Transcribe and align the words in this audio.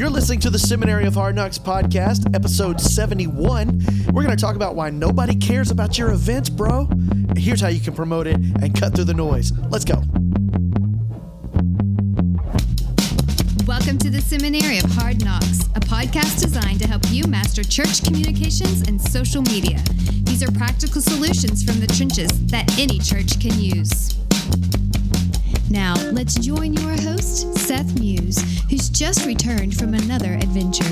You're 0.00 0.08
listening 0.08 0.40
to 0.40 0.48
the 0.48 0.58
Seminary 0.58 1.04
of 1.04 1.12
Hard 1.12 1.36
Knocks 1.36 1.58
podcast, 1.58 2.34
episode 2.34 2.80
71. 2.80 3.84
We're 4.14 4.22
going 4.22 4.34
to 4.34 4.42
talk 4.42 4.56
about 4.56 4.74
why 4.74 4.88
nobody 4.88 5.34
cares 5.34 5.70
about 5.70 5.98
your 5.98 6.12
events, 6.12 6.48
bro. 6.48 6.88
Here's 7.36 7.60
how 7.60 7.68
you 7.68 7.80
can 7.80 7.92
promote 7.92 8.26
it 8.26 8.36
and 8.36 8.74
cut 8.74 8.94
through 8.94 9.04
the 9.04 9.12
noise. 9.12 9.52
Let's 9.68 9.84
go. 9.84 9.96
Welcome 13.66 13.98
to 13.98 14.08
the 14.08 14.22
Seminary 14.24 14.78
of 14.78 14.90
Hard 14.92 15.22
Knocks, 15.22 15.66
a 15.76 15.80
podcast 15.80 16.40
designed 16.40 16.80
to 16.80 16.88
help 16.88 17.02
you 17.10 17.24
master 17.26 17.62
church 17.62 18.02
communications 18.02 18.88
and 18.88 18.98
social 18.98 19.42
media. 19.42 19.84
These 20.22 20.42
are 20.42 20.50
practical 20.50 21.02
solutions 21.02 21.62
from 21.62 21.78
the 21.78 21.86
trenches 21.86 22.46
that 22.46 22.74
any 22.78 22.98
church 23.00 23.38
can 23.38 23.60
use. 23.60 24.16
Now, 25.70 25.94
let's 26.10 26.34
join 26.34 26.72
your 26.72 27.00
host, 27.00 27.56
Seth 27.56 27.96
Muse, 28.00 28.60
who's 28.68 28.88
just 28.88 29.24
returned 29.24 29.76
from 29.76 29.94
another 29.94 30.34
adventure. 30.34 30.82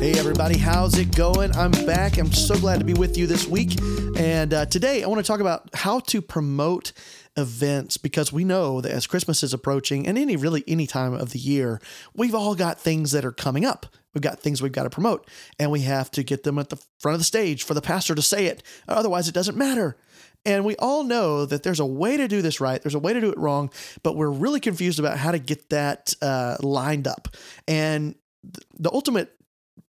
Hey, 0.00 0.18
everybody, 0.18 0.58
how's 0.58 0.98
it 0.98 1.14
going? 1.14 1.54
I'm 1.54 1.70
back. 1.70 2.18
I'm 2.18 2.32
so 2.32 2.58
glad 2.58 2.80
to 2.80 2.84
be 2.84 2.94
with 2.94 3.16
you 3.16 3.28
this 3.28 3.46
week. 3.46 3.80
And 4.16 4.52
uh, 4.52 4.66
today 4.66 5.04
I 5.04 5.06
want 5.06 5.24
to 5.24 5.26
talk 5.26 5.38
about 5.38 5.70
how 5.72 6.00
to 6.00 6.20
promote 6.20 6.92
events 7.36 7.96
because 7.96 8.32
we 8.32 8.42
know 8.42 8.80
that 8.80 8.90
as 8.90 9.06
Christmas 9.06 9.44
is 9.44 9.54
approaching 9.54 10.08
and 10.08 10.18
any 10.18 10.34
really 10.34 10.64
any 10.66 10.88
time 10.88 11.14
of 11.14 11.30
the 11.30 11.38
year, 11.38 11.80
we've 12.12 12.34
all 12.34 12.56
got 12.56 12.80
things 12.80 13.12
that 13.12 13.24
are 13.24 13.30
coming 13.30 13.64
up. 13.64 13.86
We've 14.14 14.22
got 14.22 14.40
things 14.40 14.60
we've 14.60 14.72
got 14.72 14.82
to 14.82 14.90
promote 14.90 15.28
and 15.60 15.70
we 15.70 15.82
have 15.82 16.10
to 16.12 16.24
get 16.24 16.42
them 16.42 16.58
at 16.58 16.70
the 16.70 16.82
front 16.98 17.14
of 17.14 17.20
the 17.20 17.24
stage 17.24 17.62
for 17.62 17.74
the 17.74 17.80
pastor 17.80 18.16
to 18.16 18.22
say 18.22 18.46
it. 18.46 18.64
Otherwise, 18.88 19.28
it 19.28 19.34
doesn't 19.34 19.56
matter. 19.56 19.96
And 20.44 20.64
we 20.64 20.76
all 20.76 21.04
know 21.04 21.44
that 21.44 21.62
there's 21.62 21.80
a 21.80 21.86
way 21.86 22.16
to 22.16 22.28
do 22.28 22.40
this 22.40 22.60
right, 22.60 22.80
there's 22.82 22.94
a 22.94 22.98
way 22.98 23.12
to 23.12 23.20
do 23.20 23.30
it 23.30 23.38
wrong, 23.38 23.70
but 24.02 24.16
we're 24.16 24.30
really 24.30 24.60
confused 24.60 24.98
about 24.98 25.18
how 25.18 25.30
to 25.30 25.38
get 25.38 25.68
that 25.70 26.14
uh, 26.22 26.56
lined 26.60 27.06
up. 27.06 27.28
And 27.66 28.14
th- 28.42 28.66
the 28.78 28.90
ultimate 28.92 29.34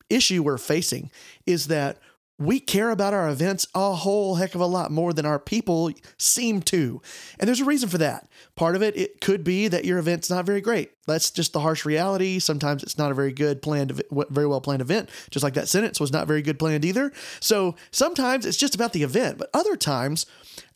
issue 0.10 0.44
we're 0.44 0.58
facing 0.58 1.12
is 1.46 1.68
that 1.68 1.98
we 2.40 2.60
care 2.62 2.90
about 2.90 3.14
our 3.14 3.30
events 3.30 3.68
a 3.76 3.94
whole 3.94 4.36
heck 4.36 4.56
of 4.56 4.62
a 4.62 4.66
lot 4.66 4.92
more 4.92 5.12
than 5.12 5.26
our 5.26 5.38
people 5.38 5.92
seem 6.18 6.62
to. 6.62 7.02
And 7.38 7.48
there's 7.48 7.60
a 7.60 7.66
reason 7.66 7.90
for 7.90 7.98
that. 7.98 8.30
Part 8.56 8.78
of 8.78 8.82
it, 8.82 8.98
it 8.98 9.20
could 9.20 9.44
be 9.44 9.68
that 9.68 9.84
your 9.84 10.00
event's 10.00 10.30
not 10.30 10.46
very 10.46 10.62
great. 10.62 10.92
That's 11.06 11.32
just 11.32 11.52
the 11.52 11.60
harsh 11.60 11.86
reality. 11.86 12.40
Sometimes 12.40 12.82
it's 12.82 12.98
not 12.98 13.12
a 13.12 13.16
very 13.16 13.34
good 13.34 13.62
planned, 13.62 14.02
very 14.12 14.48
well 14.48 14.62
planned 14.62 14.82
event, 14.82 15.10
just 15.30 15.44
like 15.44 15.56
that 15.56 15.68
sentence 15.68 16.00
was 16.00 16.14
not 16.14 16.28
very 16.28 16.42
good 16.42 16.58
planned 16.58 16.86
either. 16.86 17.12
So 17.42 17.76
sometimes 17.92 18.46
it's 18.46 18.58
just 18.58 18.76
about 18.76 18.94
the 18.94 19.04
event, 19.04 19.38
but 19.38 19.50
other 19.54 19.76
times 19.76 20.26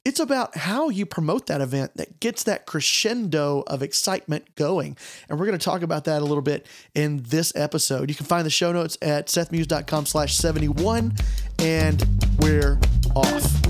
it's 0.05 0.19
about 0.19 0.57
how 0.57 0.89
you 0.89 1.05
promote 1.05 1.47
that 1.47 1.61
event 1.61 1.95
that 1.95 2.19
gets 2.19 2.43
that 2.43 2.65
crescendo 2.65 3.63
of 3.67 3.81
excitement 3.81 4.53
going. 4.55 4.97
And 5.29 5.39
we're 5.39 5.45
going 5.45 5.57
to 5.57 5.63
talk 5.63 5.81
about 5.81 6.03
that 6.05 6.21
a 6.21 6.25
little 6.25 6.41
bit 6.41 6.65
in 6.93 7.23
this 7.23 7.53
episode. 7.55 8.09
You 8.09 8.15
can 8.15 8.25
find 8.25 8.45
the 8.45 8.49
show 8.49 8.73
notes 8.73 8.97
at 9.01 9.27
sethmuse.com 9.27 10.05
slash 10.05 10.35
71, 10.35 11.13
and 11.59 12.05
we're 12.39 12.77
off. 13.15 13.61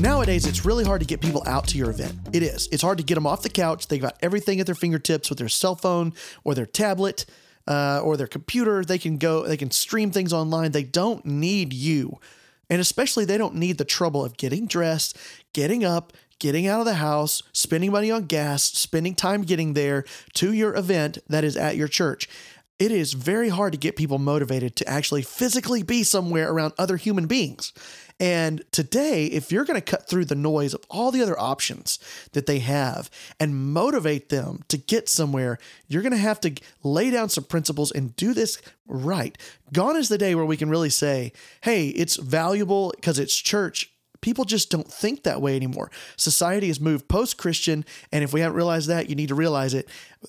Nowadays, 0.00 0.44
it's 0.44 0.64
really 0.64 0.84
hard 0.84 1.00
to 1.00 1.06
get 1.06 1.20
people 1.20 1.44
out 1.46 1.68
to 1.68 1.78
your 1.78 1.88
event. 1.88 2.14
It 2.32 2.42
is. 2.42 2.68
It's 2.72 2.82
hard 2.82 2.98
to 2.98 3.04
get 3.04 3.14
them 3.14 3.28
off 3.28 3.42
the 3.42 3.48
couch. 3.48 3.86
They've 3.86 4.02
got 4.02 4.18
everything 4.20 4.58
at 4.58 4.66
their 4.66 4.74
fingertips 4.74 5.30
with 5.30 5.38
their 5.38 5.48
cell 5.48 5.76
phone 5.76 6.14
or 6.42 6.54
their 6.54 6.66
tablet 6.66 7.24
uh, 7.66 8.00
or 8.02 8.16
their 8.16 8.26
computer. 8.26 8.84
They 8.84 8.98
can 8.98 9.18
go, 9.18 9.46
they 9.46 9.56
can 9.56 9.70
stream 9.70 10.10
things 10.10 10.32
online. 10.32 10.72
They 10.72 10.82
don't 10.82 11.24
need 11.24 11.72
you. 11.72 12.18
And 12.70 12.80
especially, 12.80 13.24
they 13.24 13.38
don't 13.38 13.56
need 13.56 13.78
the 13.78 13.84
trouble 13.84 14.24
of 14.24 14.36
getting 14.36 14.66
dressed, 14.66 15.18
getting 15.52 15.84
up, 15.84 16.12
getting 16.38 16.66
out 16.66 16.80
of 16.80 16.86
the 16.86 16.94
house, 16.94 17.42
spending 17.52 17.92
money 17.92 18.10
on 18.10 18.24
gas, 18.24 18.64
spending 18.64 19.14
time 19.14 19.42
getting 19.42 19.74
there 19.74 20.04
to 20.34 20.52
your 20.52 20.74
event 20.74 21.18
that 21.28 21.44
is 21.44 21.56
at 21.56 21.76
your 21.76 21.88
church. 21.88 22.28
It 22.78 22.90
is 22.90 23.12
very 23.12 23.50
hard 23.50 23.72
to 23.72 23.78
get 23.78 23.96
people 23.96 24.18
motivated 24.18 24.76
to 24.76 24.88
actually 24.88 25.22
physically 25.22 25.82
be 25.82 26.02
somewhere 26.02 26.50
around 26.50 26.72
other 26.76 26.96
human 26.96 27.26
beings. 27.26 27.72
And 28.20 28.62
today, 28.70 29.26
if 29.26 29.50
you're 29.50 29.64
going 29.64 29.80
to 29.80 29.90
cut 29.90 30.08
through 30.08 30.26
the 30.26 30.36
noise 30.36 30.72
of 30.72 30.84
all 30.88 31.10
the 31.10 31.22
other 31.22 31.38
options 31.38 31.98
that 32.32 32.46
they 32.46 32.60
have 32.60 33.10
and 33.40 33.72
motivate 33.72 34.28
them 34.28 34.62
to 34.68 34.76
get 34.76 35.08
somewhere, 35.08 35.58
you're 35.88 36.02
going 36.02 36.12
to 36.12 36.18
have 36.18 36.40
to 36.40 36.54
lay 36.82 37.10
down 37.10 37.28
some 37.28 37.44
principles 37.44 37.90
and 37.90 38.14
do 38.14 38.32
this 38.32 38.62
right. 38.86 39.36
Gone 39.72 39.96
is 39.96 40.08
the 40.08 40.18
day 40.18 40.34
where 40.34 40.44
we 40.44 40.56
can 40.56 40.70
really 40.70 40.90
say, 40.90 41.32
hey, 41.62 41.88
it's 41.88 42.16
valuable 42.16 42.92
because 42.94 43.18
it's 43.18 43.36
church 43.36 43.90
people 44.24 44.46
just 44.46 44.70
don't 44.70 44.90
think 44.90 45.22
that 45.22 45.42
way 45.42 45.54
anymore. 45.54 45.90
Society 46.16 46.68
has 46.68 46.80
moved 46.80 47.08
post-Christian, 47.08 47.84
and 48.10 48.24
if 48.24 48.32
we 48.32 48.40
haven't 48.40 48.56
realized 48.56 48.88
that, 48.88 49.10
you 49.10 49.14
need 49.14 49.28
to 49.28 49.34
realize 49.34 49.74
it. 49.74 49.86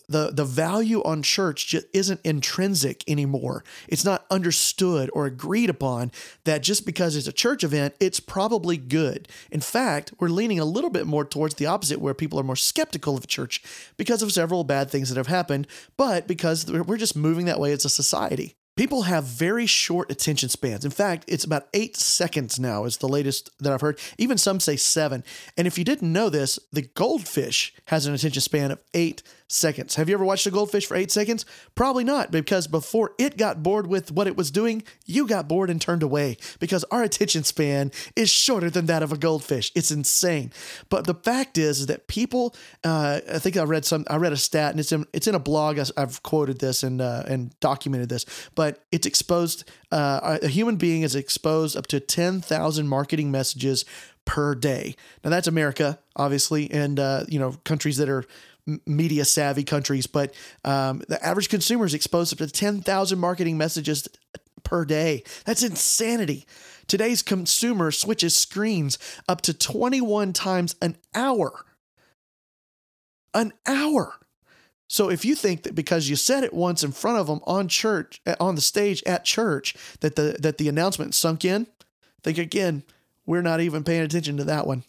The 0.09 0.31
the 0.31 0.43
value 0.43 1.01
on 1.03 1.23
church 1.23 1.67
just 1.67 1.87
isn't 1.93 2.19
intrinsic 2.25 3.05
anymore. 3.09 3.63
It's 3.87 4.03
not 4.03 4.25
understood 4.29 5.09
or 5.13 5.25
agreed 5.25 5.69
upon 5.69 6.11
that 6.43 6.61
just 6.61 6.85
because 6.85 7.15
it's 7.15 7.29
a 7.29 7.31
church 7.31 7.63
event, 7.63 7.95
it's 8.01 8.19
probably 8.19 8.75
good. 8.75 9.29
In 9.49 9.61
fact, 9.61 10.13
we're 10.19 10.27
leaning 10.27 10.59
a 10.59 10.65
little 10.65 10.89
bit 10.89 11.07
more 11.07 11.23
towards 11.23 11.55
the 11.55 11.67
opposite 11.67 12.01
where 12.01 12.13
people 12.13 12.37
are 12.37 12.43
more 12.43 12.57
skeptical 12.57 13.15
of 13.15 13.27
church 13.27 13.63
because 13.95 14.21
of 14.21 14.33
several 14.33 14.65
bad 14.65 14.89
things 14.89 15.07
that 15.07 15.15
have 15.17 15.27
happened, 15.27 15.67
but 15.95 16.27
because 16.27 16.69
we're 16.69 16.97
just 16.97 17.15
moving 17.15 17.45
that 17.45 17.61
way 17.61 17.71
as 17.71 17.85
a 17.85 17.89
society. 17.89 18.57
People 18.75 19.03
have 19.03 19.23
very 19.23 19.65
short 19.65 20.11
attention 20.11 20.49
spans. 20.49 20.83
In 20.83 20.91
fact, 20.91 21.23
it's 21.29 21.45
about 21.45 21.67
eight 21.73 21.95
seconds 21.95 22.59
now, 22.59 22.83
is 22.83 22.97
the 22.97 23.07
latest 23.07 23.49
that 23.59 23.71
I've 23.71 23.79
heard. 23.79 23.97
Even 24.17 24.37
some 24.37 24.59
say 24.59 24.75
seven. 24.75 25.23
And 25.55 25.65
if 25.65 25.77
you 25.77 25.85
didn't 25.85 26.11
know 26.11 26.29
this, 26.29 26.59
the 26.73 26.81
goldfish 26.81 27.73
has 27.85 28.05
an 28.05 28.13
attention 28.13 28.41
span 28.41 28.71
of 28.71 28.83
eight 28.93 29.23
seconds. 29.47 29.95
Have 29.95 30.09
you 30.09 30.15
ever 30.15 30.25
watched 30.25 30.47
a 30.47 30.51
goldfish 30.51 30.87
for 30.87 30.97
eight 30.97 31.11
seconds? 31.11 31.45
Probably 31.75 32.03
not, 32.03 32.31
because 32.31 32.67
before 32.67 33.13
it 33.17 33.37
got 33.37 33.61
bored 33.63 33.87
with 33.87 34.11
what 34.11 34.27
it 34.27 34.35
was 34.35 34.51
doing, 34.51 34.83
you 35.05 35.27
got 35.27 35.47
bored 35.47 35.69
and 35.69 35.79
turned 35.79 36.03
away 36.03 36.35
because 36.59 36.83
our 36.85 37.03
attention 37.03 37.43
span 37.43 37.91
is 38.15 38.29
shorter 38.29 38.69
than 38.71 38.87
that 38.87 39.03
of 39.03 39.13
a 39.13 39.17
goldfish. 39.17 39.71
It's 39.75 39.91
insane. 39.91 40.51
But 40.89 41.05
the 41.05 41.13
fact 41.13 41.57
is, 41.57 41.81
is 41.81 41.85
that 41.85 42.07
people, 42.07 42.55
uh, 42.83 43.21
I 43.31 43.39
think 43.39 43.55
I 43.55 43.63
read 43.63 43.85
some, 43.85 44.03
I 44.09 44.17
read 44.17 44.33
a 44.33 44.37
stat, 44.37 44.71
and 44.71 44.79
it's 44.79 44.91
in, 44.91 45.05
it's 45.13 45.27
in 45.27 45.35
a 45.35 45.39
blog. 45.39 45.79
I've 45.95 46.23
quoted 46.23 46.59
this 46.59 46.83
and 46.83 46.99
uh, 46.99 47.23
and 47.27 47.57
documented 47.59 48.09
this, 48.09 48.25
but 48.55 48.64
it's 48.91 49.07
exposed. 49.07 49.69
Uh, 49.91 50.39
a 50.41 50.47
human 50.47 50.75
being 50.75 51.01
is 51.01 51.15
exposed 51.15 51.75
up 51.77 51.87
to 51.87 51.99
ten 51.99 52.41
thousand 52.41 52.87
marketing 52.87 53.31
messages 53.31 53.85
per 54.25 54.55
day. 54.55 54.95
Now 55.23 55.29
that's 55.29 55.47
America, 55.47 55.99
obviously, 56.15 56.69
and 56.71 56.99
uh, 56.99 57.25
you 57.27 57.39
know 57.39 57.55
countries 57.63 57.97
that 57.97 58.09
are 58.09 58.25
media 58.85 59.25
savvy 59.25 59.63
countries, 59.63 60.07
but 60.07 60.33
um, 60.63 61.03
the 61.07 61.23
average 61.23 61.49
consumer 61.49 61.85
is 61.85 61.93
exposed 61.93 62.33
up 62.33 62.39
to 62.39 62.51
10,000 62.51 63.19
marketing 63.19 63.57
messages 63.57 64.07
per 64.63 64.85
day. 64.85 65.23
That's 65.45 65.63
insanity. 65.63 66.45
Today's 66.87 67.21
consumer 67.21 67.91
switches 67.91 68.35
screens 68.35 68.97
up 69.29 69.41
to 69.41 69.53
21 69.53 70.33
times 70.33 70.75
an 70.81 70.97
hour. 71.13 71.65
An 73.33 73.53
hour. 73.65 74.19
So 74.87 75.09
if 75.09 75.25
you 75.25 75.35
think 75.35 75.63
that 75.63 75.75
because 75.75 76.09
you 76.09 76.15
said 76.15 76.43
it 76.43 76.53
once 76.53 76.83
in 76.83 76.91
front 76.91 77.17
of 77.17 77.27
them 77.27 77.39
on 77.45 77.67
church 77.67 78.21
eh, 78.25 78.35
on 78.39 78.55
the 78.55 78.61
stage 78.61 79.03
at 79.05 79.25
church 79.25 79.75
that 80.01 80.15
the 80.15 80.37
that 80.39 80.57
the 80.57 80.69
announcement 80.69 81.15
sunk 81.15 81.43
in, 81.43 81.67
think 82.23 82.37
again, 82.37 82.83
we're 83.25 83.41
not 83.41 83.61
even 83.61 83.83
paying 83.83 84.03
attention 84.03 84.37
to 84.37 84.43
that 84.43 84.67
one. 84.67 84.83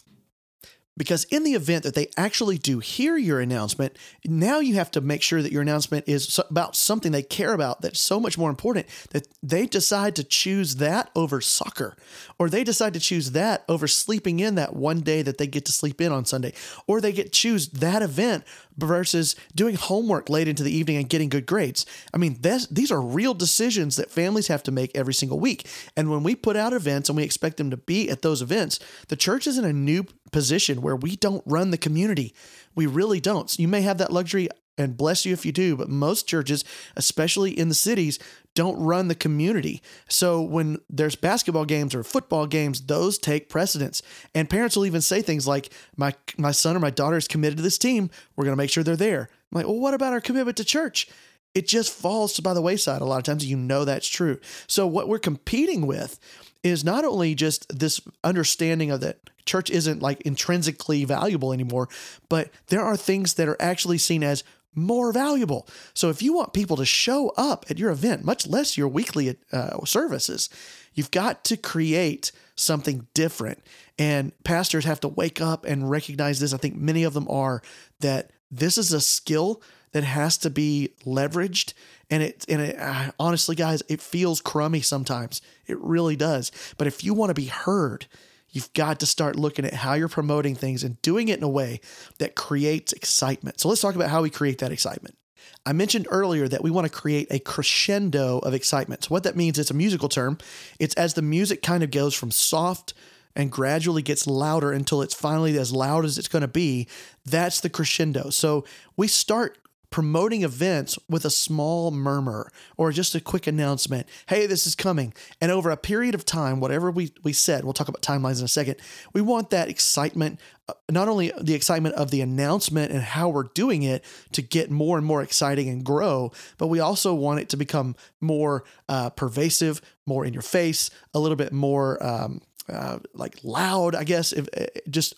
Because 0.97 1.23
in 1.25 1.43
the 1.43 1.53
event 1.53 1.83
that 1.83 1.93
they 1.93 2.09
actually 2.17 2.57
do 2.57 2.79
hear 2.79 3.15
your 3.15 3.39
announcement, 3.39 3.95
now 4.25 4.59
you 4.59 4.75
have 4.75 4.91
to 4.91 5.01
make 5.01 5.21
sure 5.21 5.41
that 5.41 5.51
your 5.51 5.61
announcement 5.61 6.05
is 6.07 6.39
about 6.49 6.75
something 6.75 7.11
they 7.11 7.21
care 7.21 7.53
about 7.53 7.81
that's 7.81 7.99
so 7.99 8.19
much 8.19 8.37
more 8.37 8.49
important 8.49 8.87
that 9.11 9.27
they 9.43 9.67
decide 9.67 10.15
to 10.15 10.23
choose 10.23 10.75
that 10.75 11.11
over 11.15 11.39
soccer, 11.39 11.95
or 12.39 12.49
they 12.49 12.63
decide 12.63 12.93
to 12.93 12.99
choose 12.99 13.31
that 13.31 13.63
over 13.69 13.87
sleeping 13.87 14.39
in 14.39 14.55
that 14.55 14.75
one 14.75 15.01
day 15.01 15.21
that 15.21 15.37
they 15.37 15.47
get 15.47 15.65
to 15.65 15.71
sleep 15.71 16.01
in 16.01 16.11
on 16.11 16.25
Sunday, 16.25 16.53
or 16.87 16.99
they 16.99 17.11
get 17.11 17.31
choose 17.31 17.67
that 17.69 18.01
event 18.01 18.43
versus 18.77 19.35
doing 19.55 19.75
homework 19.75 20.29
late 20.29 20.47
into 20.47 20.63
the 20.63 20.71
evening 20.71 20.97
and 20.97 21.09
getting 21.09 21.29
good 21.29 21.45
grades. 21.45 21.85
I 22.13 22.17
mean, 22.17 22.39
these 22.41 22.91
are 22.91 23.01
real 23.01 23.33
decisions 23.33 23.95
that 23.95 24.11
families 24.11 24.47
have 24.47 24.63
to 24.63 24.71
make 24.71 24.95
every 24.95 25.13
single 25.13 25.39
week. 25.39 25.67
And 25.95 26.09
when 26.09 26.23
we 26.23 26.35
put 26.35 26.55
out 26.55 26.73
events 26.73 27.09
and 27.09 27.15
we 27.15 27.23
expect 27.23 27.57
them 27.57 27.71
to 27.71 27.77
be 27.77 28.09
at 28.09 28.21
those 28.21 28.41
events, 28.41 28.79
the 29.07 29.15
church 29.15 29.47
is 29.47 29.57
in 29.57 29.65
a 29.65 29.73
new 29.73 30.05
position 30.31 30.81
where 30.81 30.95
we 30.95 31.15
don't 31.15 31.43
run 31.45 31.71
the 31.71 31.77
community. 31.77 32.33
We 32.75 32.85
really 32.85 33.19
don't. 33.19 33.49
So 33.49 33.61
you 33.61 33.67
may 33.67 33.81
have 33.81 33.97
that 33.97 34.11
luxury 34.11 34.49
and 34.77 34.95
bless 34.95 35.25
you 35.25 35.33
if 35.33 35.45
you 35.45 35.51
do, 35.51 35.75
but 35.75 35.89
most 35.89 36.27
churches, 36.27 36.63
especially 36.95 37.57
in 37.57 37.69
the 37.69 37.75
cities, 37.75 38.19
don't 38.53 38.79
run 38.79 39.07
the 39.07 39.15
community. 39.15 39.81
So 40.07 40.41
when 40.41 40.77
there's 40.89 41.15
basketball 41.15 41.65
games 41.65 41.95
or 41.95 42.03
football 42.03 42.45
games, 42.45 42.81
those 42.81 43.17
take 43.17 43.49
precedence. 43.49 44.01
And 44.35 44.49
parents 44.49 44.75
will 44.75 44.85
even 44.85 45.01
say 45.01 45.21
things 45.21 45.47
like, 45.47 45.71
"My 45.95 46.13
my 46.37 46.51
son 46.51 46.75
or 46.75 46.79
my 46.79 46.89
daughter 46.89 47.17
is 47.17 47.27
committed 47.27 47.57
to 47.57 47.63
this 47.63 47.77
team. 47.77 48.09
We're 48.35 48.45
going 48.45 48.55
to 48.55 48.61
make 48.61 48.69
sure 48.69 48.83
they're 48.83 48.95
there." 48.95 49.29
I'm 49.51 49.57
like, 49.57 49.65
"Well, 49.65 49.79
what 49.79 49.93
about 49.93 50.13
our 50.13 50.21
commitment 50.21 50.57
to 50.57 50.63
church?" 50.63 51.07
It 51.55 51.67
just 51.67 51.91
falls 51.91 52.39
by 52.39 52.53
the 52.53 52.61
wayside 52.61 53.01
a 53.01 53.05
lot 53.05 53.17
of 53.17 53.23
times. 53.23 53.45
You 53.45 53.57
know 53.57 53.83
that's 53.83 54.07
true. 54.07 54.39
So 54.67 54.85
what 54.85 55.07
we're 55.07 55.17
competing 55.17 55.87
with 55.87 56.19
is 56.67 56.83
not 56.83 57.05
only 57.05 57.35
just 57.35 57.77
this 57.77 58.01
understanding 58.23 58.91
of 58.91 59.01
that 59.01 59.19
church 59.45 59.69
isn't 59.69 60.01
like 60.01 60.21
intrinsically 60.21 61.05
valuable 61.05 61.53
anymore, 61.53 61.87
but 62.29 62.49
there 62.67 62.81
are 62.81 62.97
things 62.97 63.35
that 63.35 63.47
are 63.47 63.57
actually 63.59 63.97
seen 63.97 64.23
as 64.23 64.43
more 64.75 65.11
valuable. 65.11 65.67
So 65.93 66.09
if 66.09 66.21
you 66.21 66.33
want 66.33 66.53
people 66.53 66.77
to 66.77 66.85
show 66.85 67.29
up 67.35 67.65
at 67.69 67.79
your 67.79 67.89
event, 67.89 68.23
much 68.23 68.45
less 68.45 68.77
your 68.77 68.87
weekly 68.87 69.35
uh, 69.51 69.83
services, 69.85 70.49
you've 70.93 71.11
got 71.11 71.43
to 71.45 71.57
create 71.57 72.31
something 72.55 73.07
different. 73.13 73.63
And 73.97 74.31
pastors 74.43 74.85
have 74.85 74.99
to 74.99 75.07
wake 75.07 75.41
up 75.41 75.65
and 75.65 75.89
recognize 75.89 76.39
this. 76.39 76.53
I 76.53 76.57
think 76.57 76.75
many 76.75 77.03
of 77.03 77.13
them 77.13 77.27
are 77.29 77.63
that 78.01 78.31
this 78.51 78.77
is 78.77 78.93
a 78.93 79.01
skill 79.01 79.61
that 79.97 80.03
has 80.03 80.37
to 80.37 80.51
be 80.51 80.91
leveraged. 81.05 81.73
And 82.11 82.21
it, 82.21 82.45
and 82.47 82.61
it, 82.61 83.13
honestly, 83.19 83.55
guys, 83.55 83.81
it 83.89 83.99
feels 83.99 84.41
crummy 84.41 84.81
sometimes. 84.81 85.41
It 85.65 85.79
really 85.79 86.15
does. 86.15 86.51
But 86.77 86.85
if 86.85 87.03
you 87.03 87.15
want 87.15 87.31
to 87.31 87.33
be 87.33 87.47
heard, 87.47 88.05
You've 88.49 88.71
got 88.71 89.01
to 89.01 89.05
start 89.05 89.35
looking 89.35 89.65
at 89.65 89.73
how 89.73 89.93
you're 89.93 90.07
promoting 90.07 90.55
things 90.55 90.81
and 90.81 90.99
doing 91.01 91.27
it 91.27 91.37
in 91.37 91.43
a 91.43 91.49
way 91.49 91.81
that 92.17 92.33
creates 92.33 92.93
excitement. 92.93 93.59
So 93.59 93.67
let's 93.67 93.81
talk 93.81 93.93
about 93.93 94.09
how 94.09 94.21
we 94.21 94.29
create 94.29 94.59
that 94.59 94.71
excitement. 94.71 95.17
I 95.65 95.73
mentioned 95.73 96.07
earlier 96.09 96.47
that 96.47 96.63
we 96.63 96.71
want 96.71 96.85
to 96.85 96.91
create 96.91 97.27
a 97.29 97.39
crescendo 97.39 98.39
of 98.39 98.53
excitement. 98.53 99.03
So, 99.03 99.09
what 99.09 99.23
that 99.23 99.35
means, 99.35 99.59
it's 99.59 99.69
a 99.69 99.75
musical 99.75 100.07
term. 100.07 100.37
It's 100.79 100.95
as 100.95 101.13
the 101.13 101.21
music 101.21 101.61
kind 101.61 101.83
of 101.83 101.91
goes 101.91 102.15
from 102.15 102.31
soft 102.31 102.93
and 103.35 103.51
gradually 103.51 104.01
gets 104.01 104.25
louder 104.25 104.71
until 104.71 105.01
it's 105.01 105.13
finally 105.13 105.57
as 105.57 105.73
loud 105.73 106.05
as 106.05 106.17
it's 106.17 106.29
going 106.29 106.41
to 106.41 106.47
be. 106.47 106.87
That's 107.25 107.59
the 107.59 107.69
crescendo. 107.69 108.29
So, 108.29 108.63
we 108.95 109.07
start 109.07 109.57
promoting 109.89 110.43
events 110.43 110.99
with 111.09 111.23
a 111.23 111.29
small 111.29 111.91
murmur 111.91 112.51
or 112.75 112.91
just 112.91 113.15
a 113.15 113.21
quick 113.21 113.47
announcement 113.47 114.07
hey 114.27 114.45
this 114.45 114.67
is 114.67 114.75
coming. 114.75 115.13
And 115.39 115.51
over 115.51 115.69
a 115.69 115.77
period 115.77 116.15
of 116.15 116.25
time 116.25 116.59
whatever 116.59 116.91
we, 116.91 117.13
we 117.23 117.33
said 117.33 117.63
we'll 117.63 117.73
talk 117.73 117.87
about 117.87 118.01
timelines 118.01 118.39
in 118.39 118.45
a 118.45 118.49
second 118.49 118.75
we 119.13 119.21
want 119.21 119.49
that 119.51 119.69
excitement 119.69 120.39
uh, 120.67 120.73
not 120.89 121.07
only 121.07 121.31
the 121.39 121.53
excitement 121.53 121.95
of 121.95 122.11
the 122.11 122.21
announcement 122.21 122.91
and 122.91 123.01
how 123.01 123.29
we're 123.29 123.43
doing 123.43 123.83
it 123.83 124.03
to 124.33 124.41
get 124.41 124.69
more 124.69 124.97
and 124.97 125.05
more 125.05 125.21
exciting 125.21 125.69
and 125.69 125.83
grow 125.85 126.31
but 126.57 126.67
we 126.67 126.79
also 126.79 127.13
want 127.13 127.39
it 127.39 127.49
to 127.49 127.57
become 127.57 127.95
more 128.19 128.65
uh, 128.89 129.09
pervasive 129.11 129.81
more 130.05 130.25
in 130.25 130.33
your 130.33 130.41
face 130.41 130.89
a 131.13 131.19
little 131.19 131.37
bit 131.37 131.53
more 131.53 132.01
um, 132.03 132.41
uh, 132.69 132.99
like 133.13 133.37
loud 133.43 133.95
i 133.95 134.03
guess 134.03 134.33
if 134.33 134.49
uh, 134.57 134.65
just 134.89 135.13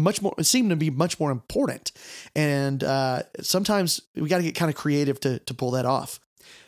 much 0.00 0.22
more 0.22 0.34
seem 0.42 0.68
to 0.68 0.76
be 0.76 0.90
much 0.90 1.20
more 1.20 1.30
important. 1.30 1.92
And 2.34 2.82
uh, 2.82 3.22
sometimes 3.40 4.00
we 4.14 4.28
got 4.28 4.38
to 4.38 4.42
get 4.42 4.54
kind 4.54 4.70
of 4.70 4.76
creative 4.76 5.20
to, 5.20 5.38
to 5.40 5.54
pull 5.54 5.72
that 5.72 5.86
off. 5.86 6.20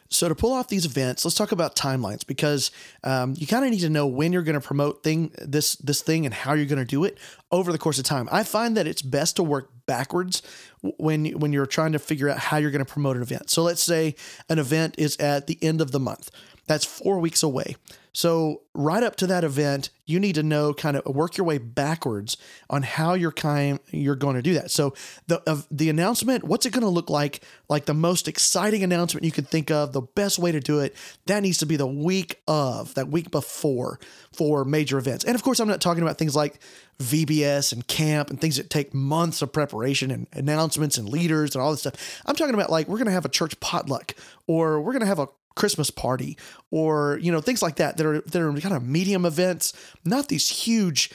So 0.08 0.28
to 0.28 0.34
pull 0.34 0.52
off 0.52 0.68
these 0.68 0.84
events 0.84 1.24
let's 1.24 1.34
talk 1.34 1.52
about 1.52 1.74
timelines 1.74 2.26
because 2.26 2.70
um, 3.02 3.34
you 3.38 3.46
kind 3.46 3.64
of 3.64 3.70
need 3.70 3.80
to 3.80 3.88
know 3.88 4.06
when 4.06 4.30
you're 4.32 4.42
going 4.42 4.60
to 4.60 4.66
promote 4.66 5.02
thing 5.02 5.32
this 5.38 5.76
this 5.76 6.02
thing 6.02 6.26
and 6.26 6.34
how 6.34 6.52
you're 6.52 6.66
going 6.66 6.78
to 6.78 6.84
do 6.84 7.04
it 7.04 7.16
over 7.50 7.72
the 7.72 7.78
course 7.78 7.98
of 7.98 8.04
time. 8.04 8.28
I 8.30 8.42
find 8.42 8.76
that 8.76 8.86
it's 8.86 9.02
best 9.02 9.36
to 9.36 9.42
work 9.42 9.70
backwards 9.86 10.42
when 10.82 11.26
when 11.38 11.52
you're 11.52 11.66
trying 11.66 11.92
to 11.92 11.98
figure 11.98 12.28
out 12.28 12.38
how 12.38 12.58
you're 12.58 12.70
going 12.70 12.84
to 12.84 12.92
promote 12.92 13.16
an 13.16 13.22
event. 13.22 13.48
So 13.48 13.62
let's 13.62 13.82
say 13.82 14.14
an 14.50 14.58
event 14.58 14.96
is 14.98 15.16
at 15.16 15.46
the 15.46 15.58
end 15.62 15.80
of 15.80 15.92
the 15.92 16.00
month. 16.00 16.30
That's 16.66 16.84
four 16.84 17.18
weeks 17.18 17.42
away 17.42 17.76
so, 18.14 18.62
right 18.74 19.02
up 19.02 19.16
to 19.16 19.26
that 19.28 19.42
event, 19.42 19.88
you 20.04 20.20
need 20.20 20.34
to 20.34 20.42
know 20.42 20.74
kind 20.74 20.98
of 20.98 21.14
work 21.14 21.38
your 21.38 21.46
way 21.46 21.56
backwards 21.56 22.36
on 22.68 22.82
how 22.82 23.14
you're 23.14 23.32
kind 23.32 23.78
you're 23.90 24.16
going 24.16 24.36
to 24.36 24.42
do 24.42 24.52
that. 24.54 24.70
So, 24.70 24.92
the 25.28 25.42
uh, 25.48 25.62
the 25.70 25.88
announcement, 25.88 26.44
what's 26.44 26.66
it 26.66 26.74
going 26.74 26.82
to 26.82 26.90
look 26.90 27.08
like? 27.08 27.42
Like 27.70 27.86
the 27.86 27.94
most 27.94 28.28
exciting 28.28 28.82
announcement 28.82 29.24
you 29.24 29.32
can 29.32 29.44
think 29.44 29.70
of, 29.70 29.92
the 29.92 30.02
best 30.02 30.38
way 30.38 30.52
to 30.52 30.60
do 30.60 30.80
it, 30.80 30.94
that 31.24 31.42
needs 31.42 31.56
to 31.58 31.66
be 31.66 31.76
the 31.76 31.86
week 31.86 32.42
of, 32.46 32.92
that 32.94 33.08
week 33.08 33.30
before 33.30 33.98
for 34.30 34.66
major 34.66 34.98
events. 34.98 35.24
And 35.24 35.34
of 35.34 35.42
course, 35.42 35.58
I'm 35.58 35.68
not 35.68 35.80
talking 35.80 36.02
about 36.02 36.18
things 36.18 36.36
like 36.36 36.60
VBS 36.98 37.72
and 37.72 37.86
camp 37.86 38.28
and 38.28 38.38
things 38.38 38.56
that 38.56 38.68
take 38.68 38.92
months 38.92 39.40
of 39.40 39.54
preparation 39.54 40.10
and 40.10 40.26
announcements 40.34 40.98
and 40.98 41.08
leaders 41.08 41.54
and 41.54 41.62
all 41.62 41.70
this 41.70 41.80
stuff. 41.80 42.20
I'm 42.26 42.36
talking 42.36 42.54
about 42.54 42.68
like 42.68 42.88
we're 42.88 42.98
going 42.98 43.06
to 43.06 43.12
have 43.12 43.24
a 43.24 43.30
church 43.30 43.58
potluck 43.60 44.14
or 44.46 44.82
we're 44.82 44.92
going 44.92 45.00
to 45.00 45.06
have 45.06 45.18
a 45.18 45.28
Christmas 45.54 45.90
party 45.90 46.38
or 46.70 47.18
you 47.20 47.30
know 47.32 47.40
things 47.40 47.62
like 47.62 47.76
that 47.76 47.96
that 47.96 48.06
are 48.06 48.20
that 48.20 48.42
are 48.42 48.52
kind 48.60 48.74
of 48.74 48.86
medium 48.86 49.24
events, 49.24 49.72
not 50.04 50.28
these 50.28 50.48
huge 50.48 51.10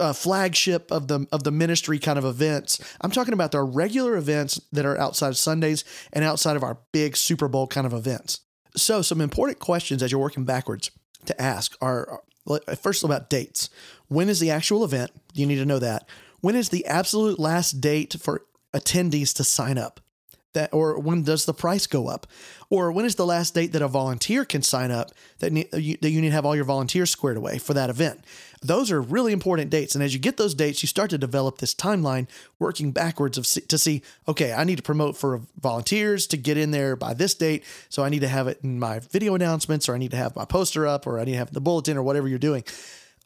uh, 0.00 0.12
flagship 0.12 0.90
of 0.90 1.08
the 1.08 1.26
of 1.32 1.44
the 1.44 1.50
ministry 1.50 1.98
kind 1.98 2.18
of 2.18 2.24
events. 2.24 2.80
I'm 3.00 3.10
talking 3.10 3.34
about 3.34 3.52
the 3.52 3.62
regular 3.62 4.16
events 4.16 4.60
that 4.72 4.86
are 4.86 4.98
outside 4.98 5.28
of 5.28 5.36
Sundays 5.36 5.84
and 6.12 6.24
outside 6.24 6.56
of 6.56 6.62
our 6.62 6.78
big 6.92 7.16
Super 7.16 7.48
Bowl 7.48 7.66
kind 7.66 7.86
of 7.86 7.92
events. 7.92 8.40
So 8.76 9.02
some 9.02 9.20
important 9.20 9.58
questions 9.58 10.02
as 10.02 10.10
you're 10.10 10.20
working 10.20 10.44
backwards 10.44 10.90
to 11.26 11.40
ask 11.40 11.76
are 11.80 12.20
first 12.80 13.04
about 13.04 13.30
dates. 13.30 13.70
When 14.08 14.28
is 14.28 14.40
the 14.40 14.50
actual 14.50 14.84
event? 14.84 15.10
You 15.32 15.46
need 15.46 15.56
to 15.56 15.66
know 15.66 15.78
that. 15.78 16.08
When 16.40 16.56
is 16.56 16.68
the 16.68 16.84
absolute 16.86 17.38
last 17.38 17.80
date 17.80 18.16
for 18.20 18.44
attendees 18.74 19.34
to 19.36 19.44
sign 19.44 19.78
up? 19.78 20.00
That 20.54 20.72
or 20.72 20.98
when 20.98 21.22
does 21.22 21.44
the 21.44 21.54
price 21.54 21.86
go 21.86 22.08
up? 22.08 22.26
Or 22.70 22.90
when 22.90 23.04
is 23.04 23.14
the 23.14 23.26
last 23.26 23.54
date 23.54 23.72
that 23.72 23.82
a 23.82 23.88
volunteer 23.88 24.44
can 24.44 24.62
sign 24.62 24.90
up 24.90 25.10
that, 25.38 25.52
ne- 25.52 25.68
uh, 25.72 25.76
you, 25.76 25.96
that 26.00 26.10
you 26.10 26.20
need 26.20 26.28
to 26.28 26.34
have 26.34 26.46
all 26.46 26.56
your 26.56 26.64
volunteers 26.64 27.10
squared 27.10 27.36
away 27.36 27.58
for 27.58 27.74
that 27.74 27.90
event? 27.90 28.24
Those 28.62 28.90
are 28.90 29.00
really 29.00 29.32
important 29.32 29.70
dates 29.70 29.94
and 29.94 30.02
as 30.02 30.14
you 30.14 30.20
get 30.20 30.38
those 30.38 30.54
dates 30.54 30.82
you 30.82 30.86
start 30.86 31.10
to 31.10 31.18
develop 31.18 31.58
this 31.58 31.74
timeline 31.74 32.26
working 32.58 32.92
backwards 32.92 33.36
of 33.36 33.44
to 33.68 33.76
see 33.76 34.02
okay 34.26 34.54
i 34.54 34.64
need 34.64 34.76
to 34.76 34.82
promote 34.82 35.16
for 35.16 35.42
volunteers 35.60 36.26
to 36.28 36.36
get 36.36 36.56
in 36.56 36.70
there 36.70 36.96
by 36.96 37.12
this 37.12 37.34
date 37.34 37.62
so 37.90 38.02
i 38.02 38.08
need 38.08 38.20
to 38.20 38.28
have 38.28 38.48
it 38.48 38.58
in 38.62 38.78
my 38.78 38.98
video 38.98 39.34
announcements 39.34 39.88
or 39.88 39.94
i 39.94 39.98
need 39.98 40.10
to 40.10 40.16
have 40.16 40.34
my 40.34 40.44
poster 40.44 40.86
up 40.86 41.06
or 41.06 41.20
i 41.20 41.24
need 41.24 41.32
to 41.32 41.38
have 41.38 41.52
the 41.52 41.60
bulletin 41.60 41.96
or 41.96 42.02
whatever 42.02 42.26
you're 42.26 42.38
doing 42.38 42.64